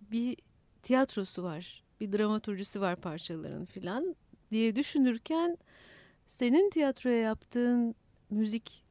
[0.00, 0.36] bir
[0.82, 1.84] tiyatrosu var.
[2.00, 4.16] Bir dramaturjisi var parçaların filan
[4.50, 5.58] diye düşünürken
[6.30, 7.94] senin tiyatroya yaptığın
[8.30, 8.84] müzik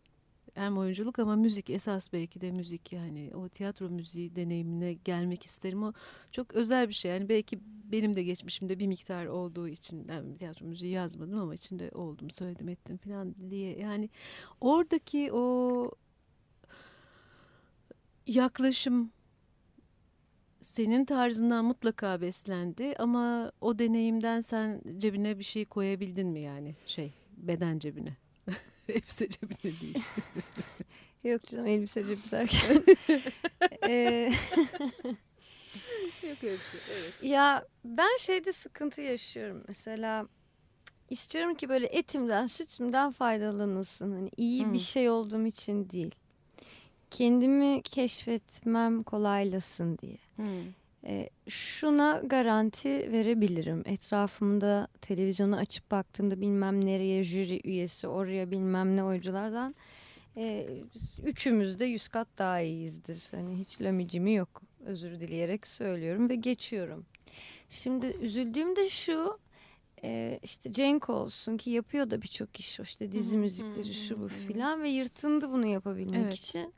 [0.54, 5.84] hem oyunculuk ama müzik esas belki de müzik yani o tiyatro müziği deneyimine gelmek isterim.
[5.84, 5.94] O
[6.32, 7.12] çok özel bir şey.
[7.12, 11.92] Yani belki benim de geçmişimde bir miktar olduğu için yani tiyatro müziği yazmadım ama içinde
[11.94, 13.80] oldum, söyledim, ettim falan diye.
[13.80, 14.10] Yani
[14.62, 15.92] oradaki o
[18.28, 19.12] yaklaşım
[20.62, 27.19] senin tarzından mutlaka beslendi ama o deneyimden sen cebine bir şey koyabildin mi yani şey
[27.40, 28.18] beden cebine?
[28.90, 30.04] Elbise cebine değil.
[31.24, 32.84] Yok canım elbise cebi derken.
[33.88, 34.32] Ee,
[36.24, 36.80] Yok öyle şey.
[36.92, 37.24] Evet.
[37.24, 39.64] ya ben şeyde sıkıntı yaşıyorum.
[39.68, 40.28] Mesela
[41.10, 44.12] istiyorum ki böyle etimden sütümden faydalanılsın.
[44.12, 44.74] Hani iyi Hmm.
[44.74, 46.16] bir şey olduğum için değil.
[47.12, 50.18] Kendimi keşfetmem kolaylasın diye.
[51.04, 53.84] E, şuna garanti verebilirim.
[53.86, 59.76] Etrafımda televizyonu açıp baktığımda bilmem nereye jüri üyesi oraya bilmem ne oyunculardan
[60.38, 60.68] e,
[61.26, 63.24] üçümüz de yüz kat daha iyiyizdir.
[63.32, 64.62] Hani hiç lömicimi yok.
[64.86, 67.06] Özür dileyerek söylüyorum ve geçiyorum.
[67.70, 69.40] Şimdi üzüldüğüm de şu
[70.04, 74.28] e, işte Cenk olsun ki yapıyor da birçok iş o işte dizi müzikleri şu bu
[74.28, 76.34] filan ve yırtındı bunu yapabilmek Evet.
[76.34, 76.74] için.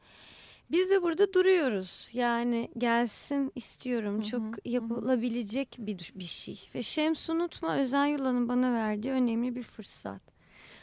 [0.71, 2.09] Biz de burada duruyoruz.
[2.13, 4.15] Yani gelsin istiyorum.
[4.15, 4.55] Hı hı, Çok hı hı.
[4.65, 6.69] yapılabilecek bir bir şey.
[6.75, 10.21] Ve Şems unutma Özen Yula'nın bana verdiği önemli bir fırsat.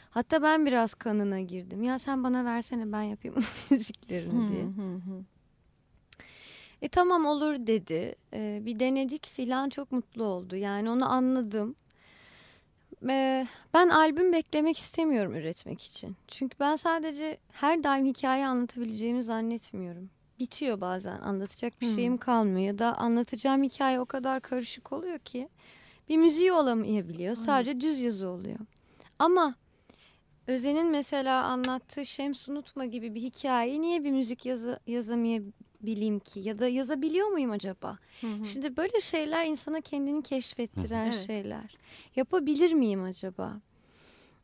[0.09, 1.83] Hatta ben biraz kanına girdim.
[1.83, 3.37] Ya sen bana versene ben yapayım
[3.71, 4.65] müziklerini diye.
[6.81, 8.15] E tamam olur dedi.
[8.33, 10.55] E, bir denedik filan çok mutlu oldu.
[10.55, 11.75] Yani onu anladım.
[13.09, 16.15] E, ben albüm beklemek istemiyorum üretmek için.
[16.27, 20.09] Çünkü ben sadece her daim hikaye anlatabileceğimi zannetmiyorum.
[20.39, 21.95] Bitiyor bazen anlatacak bir Hmm.
[21.95, 25.49] şeyim kalmıyor ya da anlatacağım hikaye o kadar karışık oluyor ki
[26.09, 27.35] bir müziği olamayabiliyor.
[27.35, 28.59] Sadece düz yazı oluyor.
[29.19, 29.55] Ama
[30.47, 34.79] Özen'in mesela anlattığı Şems Unutma gibi bir hikayeyi niye bir müzik yazı,
[35.83, 36.39] yazamayabilim ki?
[36.39, 37.97] Ya da yazabiliyor muyum acaba?
[38.21, 41.25] Şimdi böyle şeyler insana kendini keşfettiren Evet.
[41.27, 41.77] şeyler.
[42.15, 43.59] Yapabilir miyim acaba?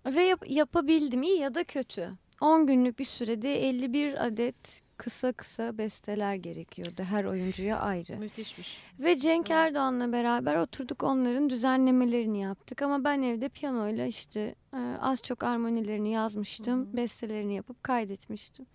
[0.06, 2.12] Ve yap- yapabildim iyi ya da kötü.
[2.42, 8.18] 10 günlük bir sürede 51 adet kısa kısa besteler gerekiyordu her oyuncuya ayrı.
[8.18, 8.78] Müthişmiş.
[9.00, 9.58] Ve Cenk Evet.
[9.60, 12.82] Erdoğan'la beraber oturduk onların düzenlemelerini yaptık.
[12.82, 14.56] Ama ben evde piyanoyla işte
[15.02, 16.86] az çok armonilerini yazmıştım.
[16.86, 16.98] Hı hı.
[16.98, 18.66] Bestelerini yapıp kaydetmiştim.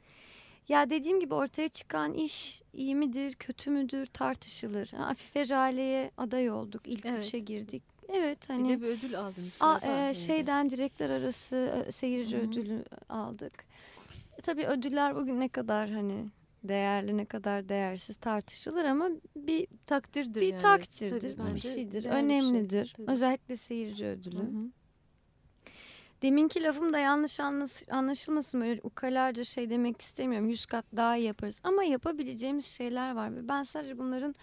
[0.70, 4.92] Ya dediğim gibi ortaya çıkan iş iyi midir, kötü müdür tartışılır.
[4.96, 6.82] Ha, Afife Jale'ye aday olduk.
[6.84, 7.24] İlk Evet.
[7.26, 7.82] üçe girdik.
[8.08, 9.56] Evet Bir hani de bir ödül aldınız.
[9.60, 12.44] a, e, şeyden direkler arası e, seyirci Hı hı.
[12.46, 13.64] ödülü aldık.
[14.38, 16.26] E, tabii ödüller bugün ne kadar hani
[16.64, 20.62] değerli ne kadar değersiz tartışılır ama bir takdirdir bir yani.
[20.62, 22.10] takdirdir, Tabii, bir şeydir, bir şey.
[22.10, 22.94] önemlidir.
[22.96, 23.10] Tabii.
[23.10, 24.38] Özellikle seyirci ödülü.
[24.38, 24.70] Hı hı.
[26.22, 27.40] Deminki lafım da yanlış
[27.90, 30.48] anlaşılmasın böyle ukalaca şey demek istemiyorum.
[30.48, 34.34] Yüz kat daha iyi yaparız ama yapabileceğimiz şeyler var ve ben sadece bunların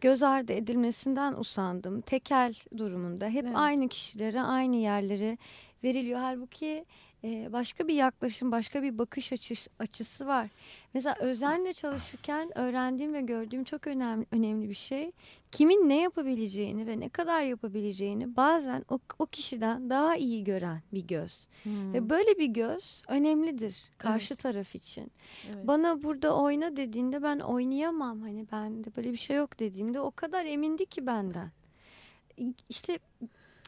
[0.00, 2.00] göz ardı edilmesinden usandım.
[2.00, 3.56] Tekel durumunda hep Evet.
[3.56, 5.38] aynı kişilere aynı yerlere
[5.84, 6.20] veriliyor.
[6.20, 6.84] Halbuki
[7.24, 10.48] e, başka bir yaklaşım, başka bir bakış açısı, açısı var.
[10.94, 15.12] Mesela özenle çalışırken öğrendiğim ve gördüğüm çok önemli, önemli bir şey
[15.52, 21.06] kimin ne yapabileceğini ve ne kadar yapabileceğini bazen o, o kişiden daha iyi gören bir
[21.06, 21.48] göz.
[21.62, 21.92] Hı.
[21.92, 24.42] Ve böyle bir göz önemlidir karşı Evet.
[24.42, 25.12] taraf için.
[25.48, 25.66] Evet.
[25.66, 28.20] Bana burada oyna dediğinde ben oynayamam.
[28.20, 31.50] Hani bende böyle bir şey yok dediğimde o kadar emindi ki benden.
[32.68, 32.98] İşte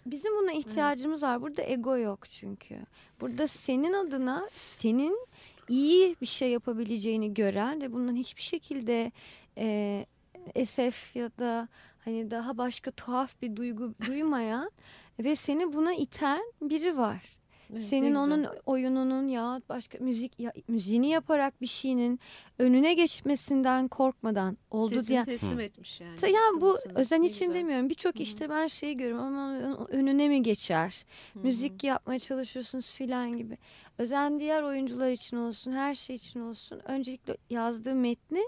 [0.06, 1.42] bizim buna ihtiyacımız var.
[1.42, 2.76] Burada ego yok çünkü.
[3.20, 5.26] Burada senin adına senin
[5.68, 9.12] iyi bir şey yapabileceğini gören ve bundan hiçbir şekilde
[9.58, 10.06] e,
[10.54, 11.68] esef ya da
[12.04, 14.70] hani daha başka tuhaf bir duygu duymayan
[15.18, 17.35] ve seni buna iten biri var.
[17.72, 22.20] Evet, Senin onun oyununun ya başka müzik ya, müziğini yaparak bir şeyinin
[22.58, 25.24] önüne geçmesinden korkmadan oldu Sesini diye.
[25.24, 26.16] teslim etmiş yani.
[26.18, 27.54] Ta- Yani bu özen Ne için güzel.
[27.54, 27.88] demiyorum.
[27.88, 28.22] Birçok Hı hı.
[28.22, 31.04] işte ben şeyi görüyorum ama ön- önüne mi geçer?
[31.32, 31.42] Hı hı.
[31.42, 33.58] Müzik yapmaya çalışıyorsunuz filan gibi.
[33.98, 36.80] Özen diğer oyuncular için olsun, her şey için olsun.
[36.84, 38.42] Öncelikle yazdığı metni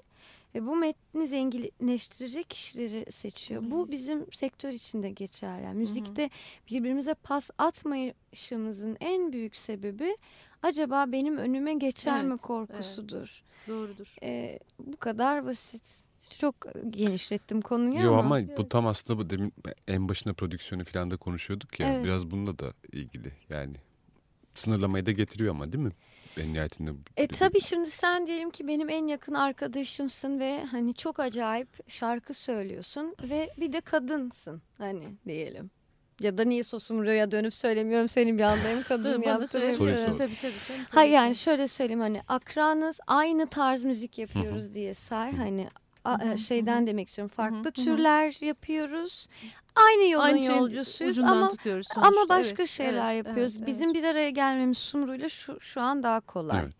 [0.58, 3.62] ve bu metni zenginleştirecek kişileri seçiyor.
[3.62, 3.70] Hı hı.
[3.70, 5.60] Bu bizim sektör içinde geçer.
[5.60, 6.30] Yani müzikte
[6.70, 10.16] birbirimize pas atmayışımızın en büyük sebebi
[10.62, 13.42] acaba benim önüme geçer mi Evet, korkusudur.
[13.68, 14.16] Doğrudur.
[14.22, 15.82] Ee, bu kadar basit.
[16.38, 16.54] Çok
[16.90, 18.18] genişlettim konuyu Yo ama.
[18.20, 18.58] ama Evet.
[18.58, 19.52] bu tam aslında bu demin
[19.88, 21.92] en başına prodüksiyonu falan da konuşuyorduk ya.
[21.92, 22.04] Evet.
[22.04, 23.76] Biraz bununla da ilgili yani.
[24.54, 25.92] Sınırlamayı da getiriyor ama değil mi?
[26.38, 26.90] En nihayetinde.
[27.16, 32.34] E tabii şimdi sen diyelim ki benim en yakın arkadaşımsın ve hani çok acayip şarkı
[32.34, 35.70] söylüyorsun ve bir de kadınsın hani diyelim.
[36.20, 40.10] Ya da niye sosumruya dönüp söylemiyorum senin bir anda hem kadın Tabii yaptığını Soruyu söyleyebilirsin.
[40.10, 40.18] sor.
[40.18, 40.80] Tabii tabii canım.
[40.80, 41.38] Ha tabii yani ki.
[41.38, 45.68] şöyle söyleyeyim hani akranız aynı tarz müzik yapıyoruz diye say hani
[46.06, 49.28] hı, şeyden demek istiyorum farklı türler yapıyoruz.
[49.86, 52.00] Aynı yolun Aynı yolcusuyuz ama sonuçta.
[52.00, 53.56] ama başka Evet, şeyler evet, yapıyoruz.
[53.56, 56.60] evet, Bizim bir araya gelmemiz Sumru'yla şu şu an daha kolay.
[56.62, 56.72] Evet.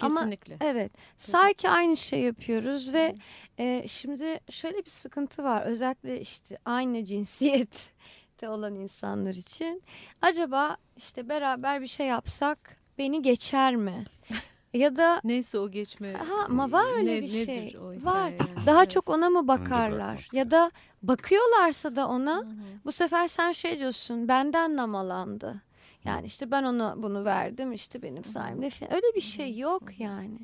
[0.00, 0.56] ama- Kesinlikle.
[0.60, 0.92] Evet.
[1.16, 3.14] Sanki aynı şey yapıyoruz ve
[3.58, 5.62] e, şimdi şöyle bir sıkıntı var.
[5.62, 9.82] Özellikle işte aynı cinsiyette olan insanlar için.
[10.22, 14.04] Acaba işte beraber bir şey yapsak beni geçer mi?
[14.74, 16.12] ya da Neyse o geçme.
[16.12, 17.76] Ha, ama var öyle ne- bir nedir şey.
[17.78, 18.30] o hikaye Var.
[18.30, 18.66] yani?
[18.66, 18.90] daha Evet.
[18.90, 20.28] çok ona mı bakarlar?
[20.32, 20.70] Ya da
[21.02, 22.54] bakıyorlarsa da ona Hı hı.
[22.84, 25.62] bu sefer sen şey diyorsun benden namalandı.
[26.04, 28.94] Yani işte ben ona bunu verdim işte benim sayemde falan.
[28.94, 30.38] Öyle bir şey yok yani.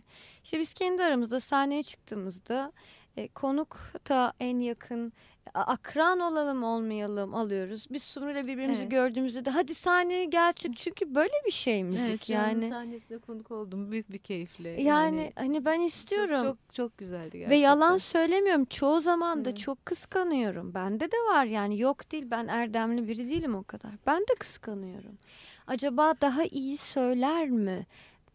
[0.45, 2.72] İşte biz kendi aramızda sahneye çıktığımızda
[3.17, 5.12] e, konuk da en yakın
[5.55, 7.87] a- akran olalım olmayalım alıyoruz.
[7.91, 8.91] Biz Sumru'yla birbirimizi Evet.
[8.91, 12.53] gördüğümüzde de hadi sahneye gel çık çünkü böyle bir şey müzik Evet yani.
[12.53, 12.69] yani.
[12.69, 14.69] sahnesinde konuk oldum büyük bir keyifle.
[14.83, 16.43] Yani hani ben çok- istiyorum.
[16.45, 17.51] Çok, çok, güzeldi gerçekten.
[17.51, 18.64] Ve yalan söylemiyorum.
[18.64, 19.59] Çoğu zaman da Evet.
[19.59, 20.75] çok kıskanıyorum.
[20.75, 22.27] Bende de var yani yok değil.
[22.31, 23.91] Ben erdemli biri değilim o kadar.
[24.07, 25.19] Ben de kıskanıyorum.
[25.67, 27.87] Acaba daha iyi söyler mi?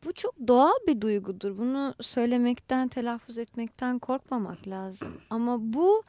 [0.06, 1.58] Bu çok doğal bir duygudur.
[1.58, 5.22] Bunu söylemekten, telaffuz etmekten korkmamak lazım.
[5.30, 6.04] Ama bu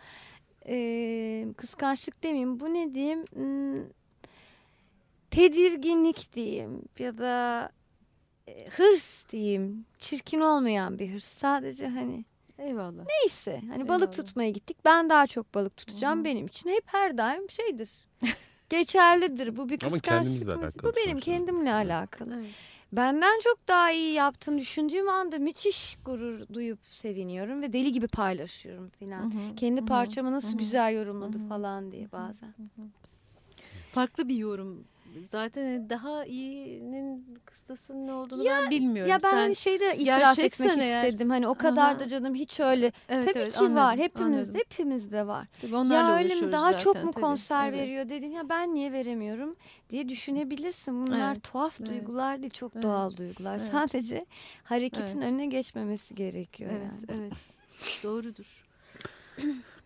[0.69, 2.61] e, kıskançlık demeyeyim.
[2.61, 3.25] Bu ne diyeyim?
[3.33, 3.83] Hmm,
[5.31, 6.83] tedirginlik diyeyim.
[6.99, 7.71] Ya da
[8.49, 9.85] e, hırs diyeyim.
[9.99, 11.25] Çirkin olmayan bir hırs.
[11.39, 12.25] Sadece hani
[12.59, 13.05] Eyvallah.
[13.23, 14.13] Neyse hani balık Eyvallah.
[14.27, 14.77] tutmaya gittik.
[14.85, 16.21] Ben daha çok balık tutacağım.
[16.21, 16.25] Hı.
[16.25, 17.91] Benim için hep her daim şeydir.
[18.71, 19.57] Geçerlidir.
[19.57, 20.05] Bu bir Ama kıskançlık.
[20.05, 20.63] kendimizle mı?
[20.63, 21.31] alakalı Bu benim sonuçta.
[21.31, 22.35] kendimle alakalı.
[22.37, 22.51] Evet.
[22.93, 28.89] Benden çok daha iyi yaptığını düşündüğüm anda müthiş gurur duyup seviniyorum ve deli gibi paylaşıyorum
[28.89, 29.33] filan.
[29.57, 32.55] Kendi hı hı, parçamı nasıl hı güzel yorumladı falan diye bazen.
[33.93, 34.85] Farklı bir yorum.
[35.21, 39.11] Zaten daha iyinin kıstasının ne olduğunu ben bilmiyorum.
[39.11, 41.31] Ya ben Sen, hani şeyde itiraf etmek eğer- istedim.
[41.31, 41.99] Hani o kadar Aha.
[41.99, 42.93] da canım hiç öyle.
[43.09, 43.97] evet, Tabii evet, ki anladım, var.
[43.99, 44.55] Hepimizde, anladım.
[44.55, 45.47] hepimizde var.
[45.61, 47.23] Tabii ya öyle mi daha çok zaten, mu tabii.
[47.25, 47.79] konser Evet.
[47.79, 49.57] veriyor dedin ya ben niye veremiyorum
[49.91, 51.07] diye düşünebilirsin.
[51.07, 51.91] Bunlar Evet, tuhaf evet.
[51.91, 53.57] duygular değil çok Evet, doğal duygular.
[53.59, 53.69] evet.
[53.73, 54.27] Sadece
[54.65, 55.33] hareketin Evet.
[55.33, 57.21] önüne geçmemesi gerekiyor Evet, yani.
[57.23, 57.33] evet.
[58.05, 58.65] Doğrudur.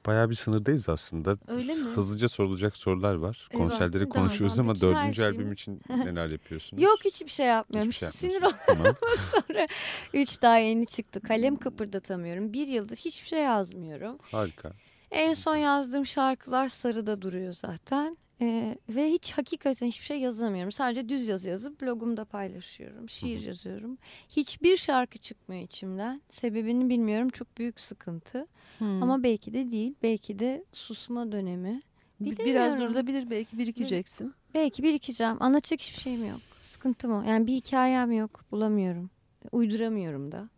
[0.06, 1.38] Bayağı bir sınırdayız aslında.
[1.48, 1.84] Öyle mi?
[1.84, 3.48] Hızlıca sorulacak sorular var.
[3.50, 6.82] Eyvah, Konserleri konuşuyoruz ama dördüncü albüm için neler yapıyorsunuz?
[6.82, 7.90] Yok hiçbir şey yapmıyorum.
[7.90, 8.44] Hiçbir şey sinir.
[8.66, 8.94] Tamam.
[9.30, 9.66] sonra
[10.14, 11.20] üç daha yeni çıktı.
[11.20, 12.52] Kalem kıpırdatamıyorum.
[12.52, 14.18] Bir yıldır hiçbir şey yazmıyorum.
[14.22, 14.72] Harika.
[15.10, 18.16] En son yazdığım şarkılar sarıda duruyor zaten.
[18.40, 20.72] Ee, ve hiç hakikaten hiçbir şey yazamıyorum.
[20.72, 23.08] Sadece düz yazı yazıp blogumda paylaşıyorum.
[23.08, 23.98] Şiir yazıyorum.
[24.28, 26.20] Hiçbir şarkı çıkmıyor içimden.
[26.30, 27.28] Sebebini bilmiyorum.
[27.28, 28.46] Çok büyük sıkıntı.
[28.78, 29.02] Hmm.
[29.02, 29.94] Ama belki de değil.
[30.02, 31.82] Belki de susma dönemi.
[32.20, 32.80] Bir- biraz bilemiyorum.
[32.80, 34.34] durulabilir belki birikeceksin.
[34.54, 35.36] Belki birikeceğim.
[35.42, 36.40] Anlatacak hiçbir şeyim yok.
[36.62, 37.22] Sıkıntım o.
[37.22, 38.44] Yani bir hikayem yok.
[38.50, 39.10] Bulamıyorum.
[39.52, 40.48] Uyduramıyorum da.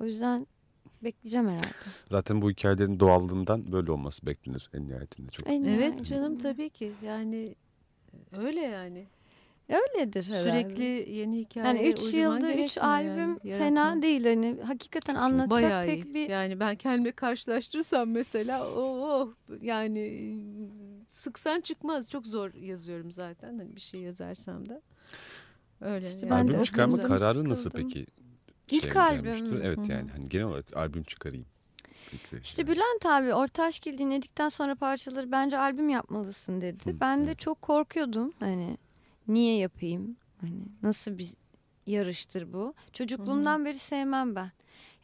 [0.00, 0.46] O yüzden
[1.04, 1.68] bekleyeceğim herhalde.
[2.10, 5.30] Zaten bu hikayelerin doğallığından böyle olması beklenir en nihayetinde.
[5.30, 6.04] Çok En Evet nihayetinde.
[6.04, 6.92] canım tabii ki.
[7.04, 7.54] Yani
[8.38, 9.06] öyle yani.
[9.68, 10.50] Öyledir herhalde.
[10.50, 14.24] Sürekli yeni hikaye Yani 3 uyduman yılda 3 gerekmiyor albüm yani, fena değil.
[14.24, 16.14] Hani hakikaten anlatacak Bayağı pek iyi.
[16.14, 16.28] bir...
[16.28, 19.28] Yani ben kendimle karşılaştırırsam mesela oh, oh
[19.62, 20.34] yani
[21.08, 22.10] sıksan çıkmaz.
[22.10, 23.58] Çok zor yazıyorum zaten.
[23.58, 24.82] Hani bir şey yazarsam da.
[25.80, 26.08] Öyle.
[26.08, 26.34] İşte yani.
[26.34, 27.88] albüm çıkarma kararı nasıl sıkıldım.
[27.88, 28.06] peki?
[28.70, 29.60] İlk albüm?
[29.62, 29.92] Evet Hı hı.
[29.92, 31.46] yani hani genel olarak albüm çıkarayım.
[32.04, 32.40] Fikri.
[32.42, 32.72] İşte Yani.
[32.72, 36.90] Bülent abi Ortaşgil dinledikten sonra parçaları bence albüm yapmalısın dedi.
[36.90, 37.38] Hı, ben de evet.
[37.38, 38.32] çok korkuyordum.
[38.40, 38.78] Hani
[39.28, 40.16] niye yapayım?
[40.40, 41.28] Hani nasıl bir
[41.86, 42.74] yarıştır bu?
[42.92, 44.52] Çocukluğumdan beri sevmem ben.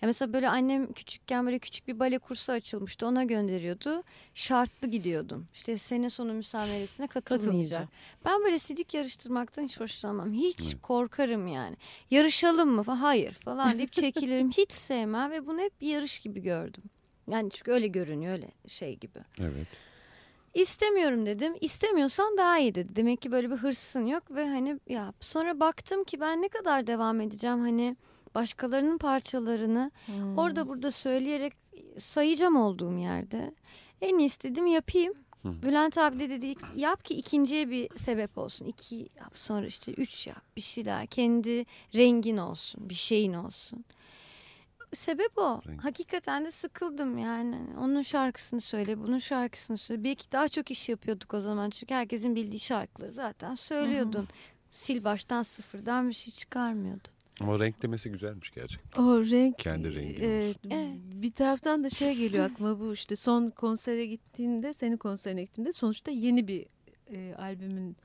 [0.03, 3.07] Ya mesela böyle annem küçükken böyle küçük bir bale kursu açılmıştı.
[3.07, 4.03] Ona gönderiyordu.
[4.35, 5.49] Şartlı gidiyordum.
[5.55, 7.89] İşte sene sonu müsameresine katılmayacak.
[8.25, 10.33] Ben böyle sidik yarıştırmaktan hiç hoşlanmam.
[10.33, 10.83] Hiç Evet.
[10.83, 11.77] korkarım yani.
[12.11, 12.97] Yarışalım mı falan?
[12.97, 14.51] Hayır falan deyip çekilirim.
[14.57, 16.85] hiç sevmem ve bunu hep bir yarış gibi gördüm.
[17.31, 19.19] Yani çünkü öyle görünüyor öyle şey gibi.
[19.39, 19.67] Evet.
[20.55, 21.55] İstemiyorum dedim.
[21.61, 22.97] İstemiyorsan daha iyi dedi.
[22.97, 26.87] Demek ki böyle bir hırsın yok ve hani ya sonra baktım ki ben ne kadar
[26.87, 27.97] devam edeceğim hani
[28.35, 30.39] başkalarının parçalarını Hmm.
[30.39, 31.53] orada burada söyleyerek
[31.99, 33.55] sayacağım olduğum yerde.
[34.01, 35.15] En iyisi dedim yapayım.
[35.43, 35.63] Hı.
[35.63, 38.65] Bülent abi de dedi yap ki ikinciye bir sebep olsun.
[38.65, 43.85] İki yap sonra işte üç yap bir şeyler kendi rengin olsun bir şeyin olsun.
[44.95, 45.61] Sebep o.
[45.69, 45.85] Renk.
[45.85, 47.59] Hakikaten de sıkıldım yani.
[47.81, 50.05] Onun şarkısını söyle, bunun şarkısını söyle.
[50.05, 51.71] Belki daha çok iş yapıyorduk o zaman.
[51.71, 54.29] Çünkü herkesin bildiği şarkıları zaten söylüyordun.
[54.81, 57.13] Sil baştan sıfırdan bir şey çıkarmıyordun.
[57.41, 59.03] Ama renk demesi güzelmiş gerçekten.
[59.03, 60.27] O renk Kendi rengin e.
[60.27, 60.57] Evet.
[61.23, 66.11] bir taraftan da şey geliyor aklıma bu işte son konsere gittiğinde senin konserine gittiğinde sonuçta
[66.11, 66.67] yeni bir
[67.15, 67.97] e, albümün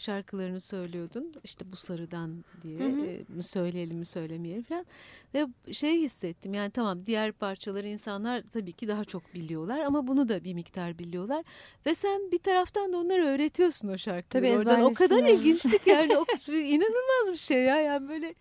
[0.00, 3.06] şarkılarını söylüyordun işte bu sarıdan diye Hı hı.
[3.06, 4.86] e, mi söyleyelim mi söylemeyelim falan
[5.34, 10.28] ve şey hissettim yani tamam diğer parçaları insanlar tabii ki daha çok biliyorlar ama bunu
[10.28, 11.44] da bir miktar biliyorlar
[11.86, 15.90] ve sen bir taraftan da onları öğretiyorsun o şarkıları Tabii oradan o kadar ilginçti ki
[15.90, 18.34] yani o, inanılmaz bir şey ya yani böyle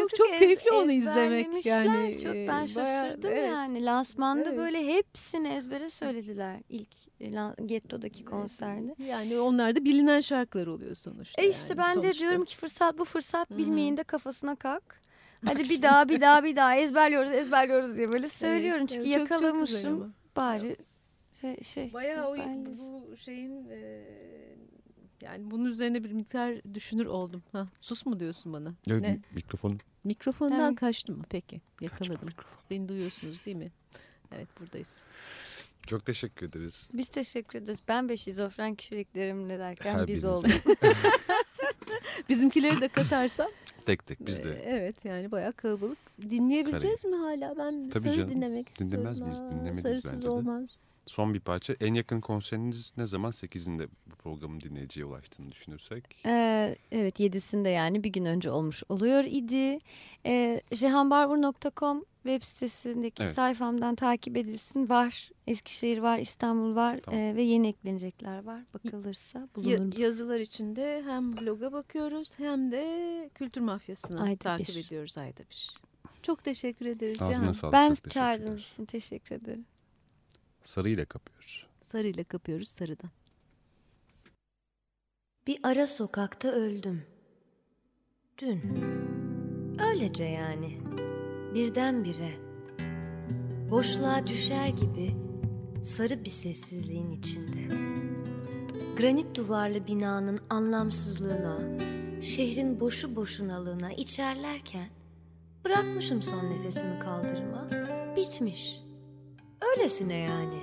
[0.00, 2.18] Yok, çok ez- keyifli onu izlemek yani.
[2.22, 3.48] Çok e, ben bayağı- şaşırdım evet.
[3.48, 3.84] yani.
[3.84, 4.58] Lansmanda Evet.
[4.58, 6.88] böyle hepsini ezbere söylediler ilk
[7.20, 7.30] e,
[7.66, 8.94] Getto'daki konserde.
[8.98, 11.42] Yani onlar da bilinen şarkılar oluyor sonuçta.
[11.42, 12.20] E işte yani ben de sonuçta.
[12.20, 13.58] diyorum ki fırsat bu fırsat Hı hı.
[13.58, 15.04] bilmeyin de kafasına kalk.
[15.46, 18.80] Hadi bir daha bir daha bir daha ezberliyoruz ezberliyoruz diye böyle söylüyorum.
[18.80, 20.10] Evet, Çünkü evet, çok- çok yakalamışım ama.
[20.36, 20.76] bari
[21.40, 21.92] şey şey.
[21.92, 22.36] Bayağı o,
[22.78, 24.04] bu şeyin e,
[25.24, 27.42] yani bunun üzerine bir miktar düşünür oldum.
[27.52, 28.74] Ha, sus mu diyorsun bana?
[28.86, 29.20] Ya, Ne?
[29.34, 30.80] Mikrofonu Mikrofondan Evet.
[30.80, 31.24] kaçtım mı?
[31.30, 32.26] Peki Kaçma yakaladım.
[32.28, 32.58] mikrofon.
[32.70, 33.72] Beni duyuyorsunuz değil mi?
[34.36, 35.02] Evet buradayız.
[35.86, 36.88] Çok teşekkür ederiz.
[36.92, 37.78] Biz teşekkür ederiz.
[37.88, 40.50] Ben ve şizofren kişiliklerimle derken Her biz olduk.
[42.28, 43.48] Bizimkileri de katarsam
[43.86, 44.62] Tek tek biz de.
[44.64, 45.98] evet yani bayağı kalabalık.
[46.22, 47.54] Dinleyebileceğiz mi hala?
[47.58, 48.30] Ben Tabii sarı canım.
[48.30, 48.98] dinlemek istiyorum.
[48.98, 49.80] Dinlemez miyiz?
[49.82, 50.30] Sarısız bence de.
[50.30, 50.82] olmaz.
[51.06, 51.74] Son bir parça.
[51.80, 53.30] En yakın konseriniz ne zaman?
[53.30, 56.04] 8'inde bu programın dinleyiciye ulaştığını düşünürsek.
[56.26, 59.78] Ee, evet yedisinde yani bir gün önce olmuş oluyor idi.
[60.26, 63.34] Ee, jehanbarbur.com web sitesindeki Evet.
[63.34, 64.88] sayfamdan takip edilsin.
[64.88, 65.30] Var.
[65.46, 67.20] Eskişehir var, İstanbul var Tamam.
[67.20, 68.60] ee, ve yeni eklenecekler var.
[68.74, 69.96] Bakılırsa Ya- bulunur.
[69.98, 74.86] yazılar içinde hem bloga bakıyoruz hem de kültür mafyasını Ayda takip bir.
[74.86, 75.70] ediyoruz ayda bir.
[76.22, 77.72] Çok teşekkür ederiz Ağzına sağlık.
[77.72, 79.64] ben çağırdığınız için teşekkür ederim.
[80.64, 81.66] Sarıyla kapıyoruz.
[81.82, 83.10] Sarıyla kapıyoruz sarıdan.
[85.46, 87.06] Bir ara sokakta öldüm.
[88.38, 88.82] Dün.
[89.80, 90.78] Öylece yani.
[91.54, 92.32] Birdenbire.
[93.70, 95.16] Boşluğa düşer gibi
[95.82, 97.74] sarı bir sessizliğin içinde.
[98.96, 101.58] Granit duvarlı binanın anlamsızlığına,
[102.22, 104.88] şehrin boşu boşunalığına içerlerken
[105.64, 107.68] bırakmışım son nefesimi kaldırıma.
[108.16, 108.83] Bitmiş.
[109.60, 110.58] Öylesine yani.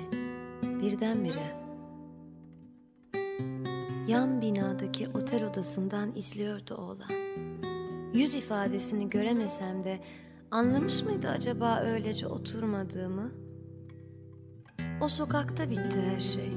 [0.82, 1.62] Birdenbire.
[4.08, 7.12] Yan binadaki otel odasından izliyordu oğlan.
[8.14, 10.00] Yüz ifadesini göremesem de
[10.52, 13.32] anlamış mıydı acaba öylece oturmadığımı?
[15.02, 16.50] O sokakta bitti her şey.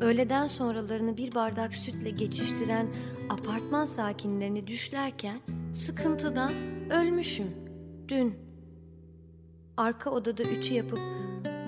[0.00, 2.86] Öğleden sonralarını bir bardak sütle geçiştiren
[3.30, 5.40] apartman sakinlerini düşlerken
[5.74, 6.52] sıkıntıdan
[6.90, 7.48] ölmüşüm
[8.08, 8.34] dün.
[9.76, 11.00] Arka odada ütü yapıp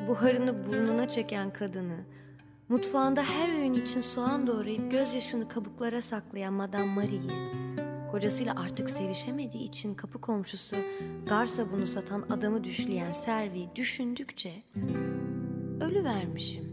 [0.08, 1.96] buharını burnuna çeken kadını,
[2.68, 7.30] Mutfağında her öğün için soğan doğrayıp gözyaşını kabuklara saklayan Madame Marie'yi,
[8.10, 10.76] kocasıyla artık sevişemediği için kapı komşusu
[11.28, 14.62] gar sabunu satan adamı düşleyen Servi düşündükçe
[15.80, 16.64] ölü vermişim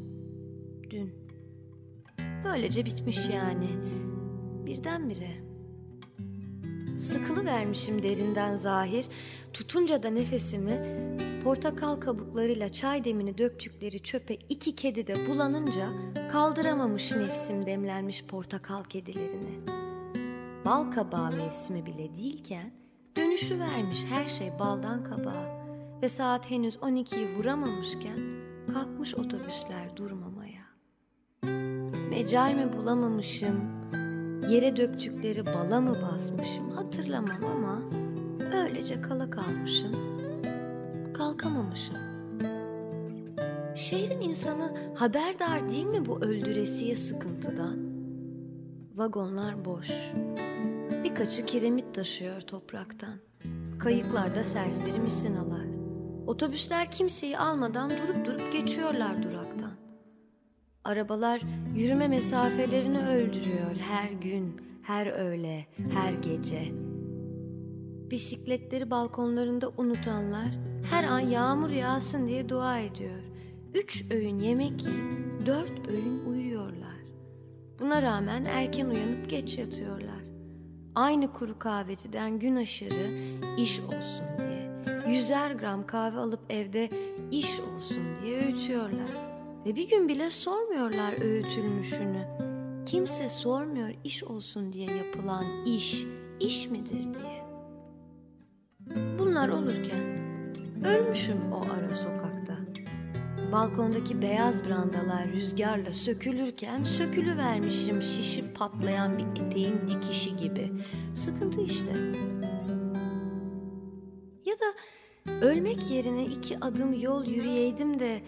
[0.90, 1.14] dün.
[2.44, 3.70] Böylece bitmiş yani.
[4.66, 5.32] Birdenbire.
[6.98, 9.06] Sıkılı vermişim derinden zahir,
[9.54, 10.80] tutunca da nefesimi
[11.44, 15.90] portakal kabuklarıyla çay demini döktükleri çöpe iki kedi de bulanınca
[16.32, 19.60] kaldıramamış nefsim demlenmiş portakal kedilerini.
[20.66, 22.72] Bal kabağı mevsimi bile değilken
[23.18, 25.66] dönüşü vermiş her şey baldan kabağa
[26.02, 28.20] ve saat henüz 12'yi vuramamışken
[28.74, 30.64] kalkmış otobüsler durmamaya.
[32.10, 33.62] Mecal mi bulamamışım,
[34.50, 37.82] yere döktükleri bala mı basmışım hatırlamam ama
[38.54, 40.19] öylece kala kalmışım
[41.20, 41.98] kalkamamışım.
[43.76, 47.78] Şehrin insanı haberdar değil mi bu öldüresiye sıkıntıdan?
[48.96, 50.12] Vagonlar boş.
[51.04, 53.16] Birkaçı kiremit taşıyor topraktan.
[53.80, 55.66] Kayıklarda serseri misinalar.
[56.28, 59.74] Otobüsler kimseyi almadan durup durup geçiyorlar duraktan.
[60.84, 61.42] Arabalar
[61.76, 66.89] yürüme mesafelerini öldürüyor her gün, her öğle, her gece.
[68.12, 70.48] Bisikletleri balkonlarında unutanlar
[70.92, 73.20] her an yağmur yağsın diye dua ediyor.
[73.74, 76.96] Üç öğün yemek yiyip dört öğün uyuyorlar.
[77.80, 80.20] Buna rağmen erken uyanıp geç yatıyorlar.
[80.96, 83.18] Aynı kuru kahveciden gün aşırı
[83.58, 84.72] iş olsun diye,
[85.14, 86.90] yüzer gram kahve alıp evde
[87.32, 89.10] iş olsun diye öğütüyorlar.
[89.66, 92.28] Ve bir gün bile sormuyorlar öğütülmüşünü.
[92.86, 96.06] Kimse sormuyor iş olsun diye yapılan iş,
[96.40, 97.39] iş midir diye.
[99.20, 100.20] Bunlar olurken
[100.86, 102.58] ölmüşüm o ara sokakta.
[103.52, 110.72] Balkondaki beyaz brandalar rüzgarla sökülürken sökülüvermişim şişip patlayan bir eteğin dikişi gibi.
[111.16, 111.92] Sıkıntı işte.
[114.46, 114.74] Ya da
[115.46, 118.22] ölmek yerine iki adım yol yürüyeydim de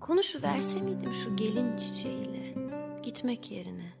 [0.00, 2.54] konuşuverse miydim şu gelin çiçeğiyle
[3.02, 3.95] gitmek yerine.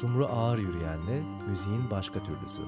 [0.00, 2.62] Sumru ağır yürüyenle müziğin başka türlüsü.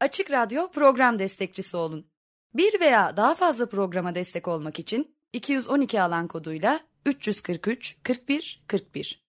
[0.00, 2.06] Açık Radyo program destekçisi olun.
[2.54, 9.22] Bir veya daha fazla programa destek olmak için 212 alan koduyla 343 41 41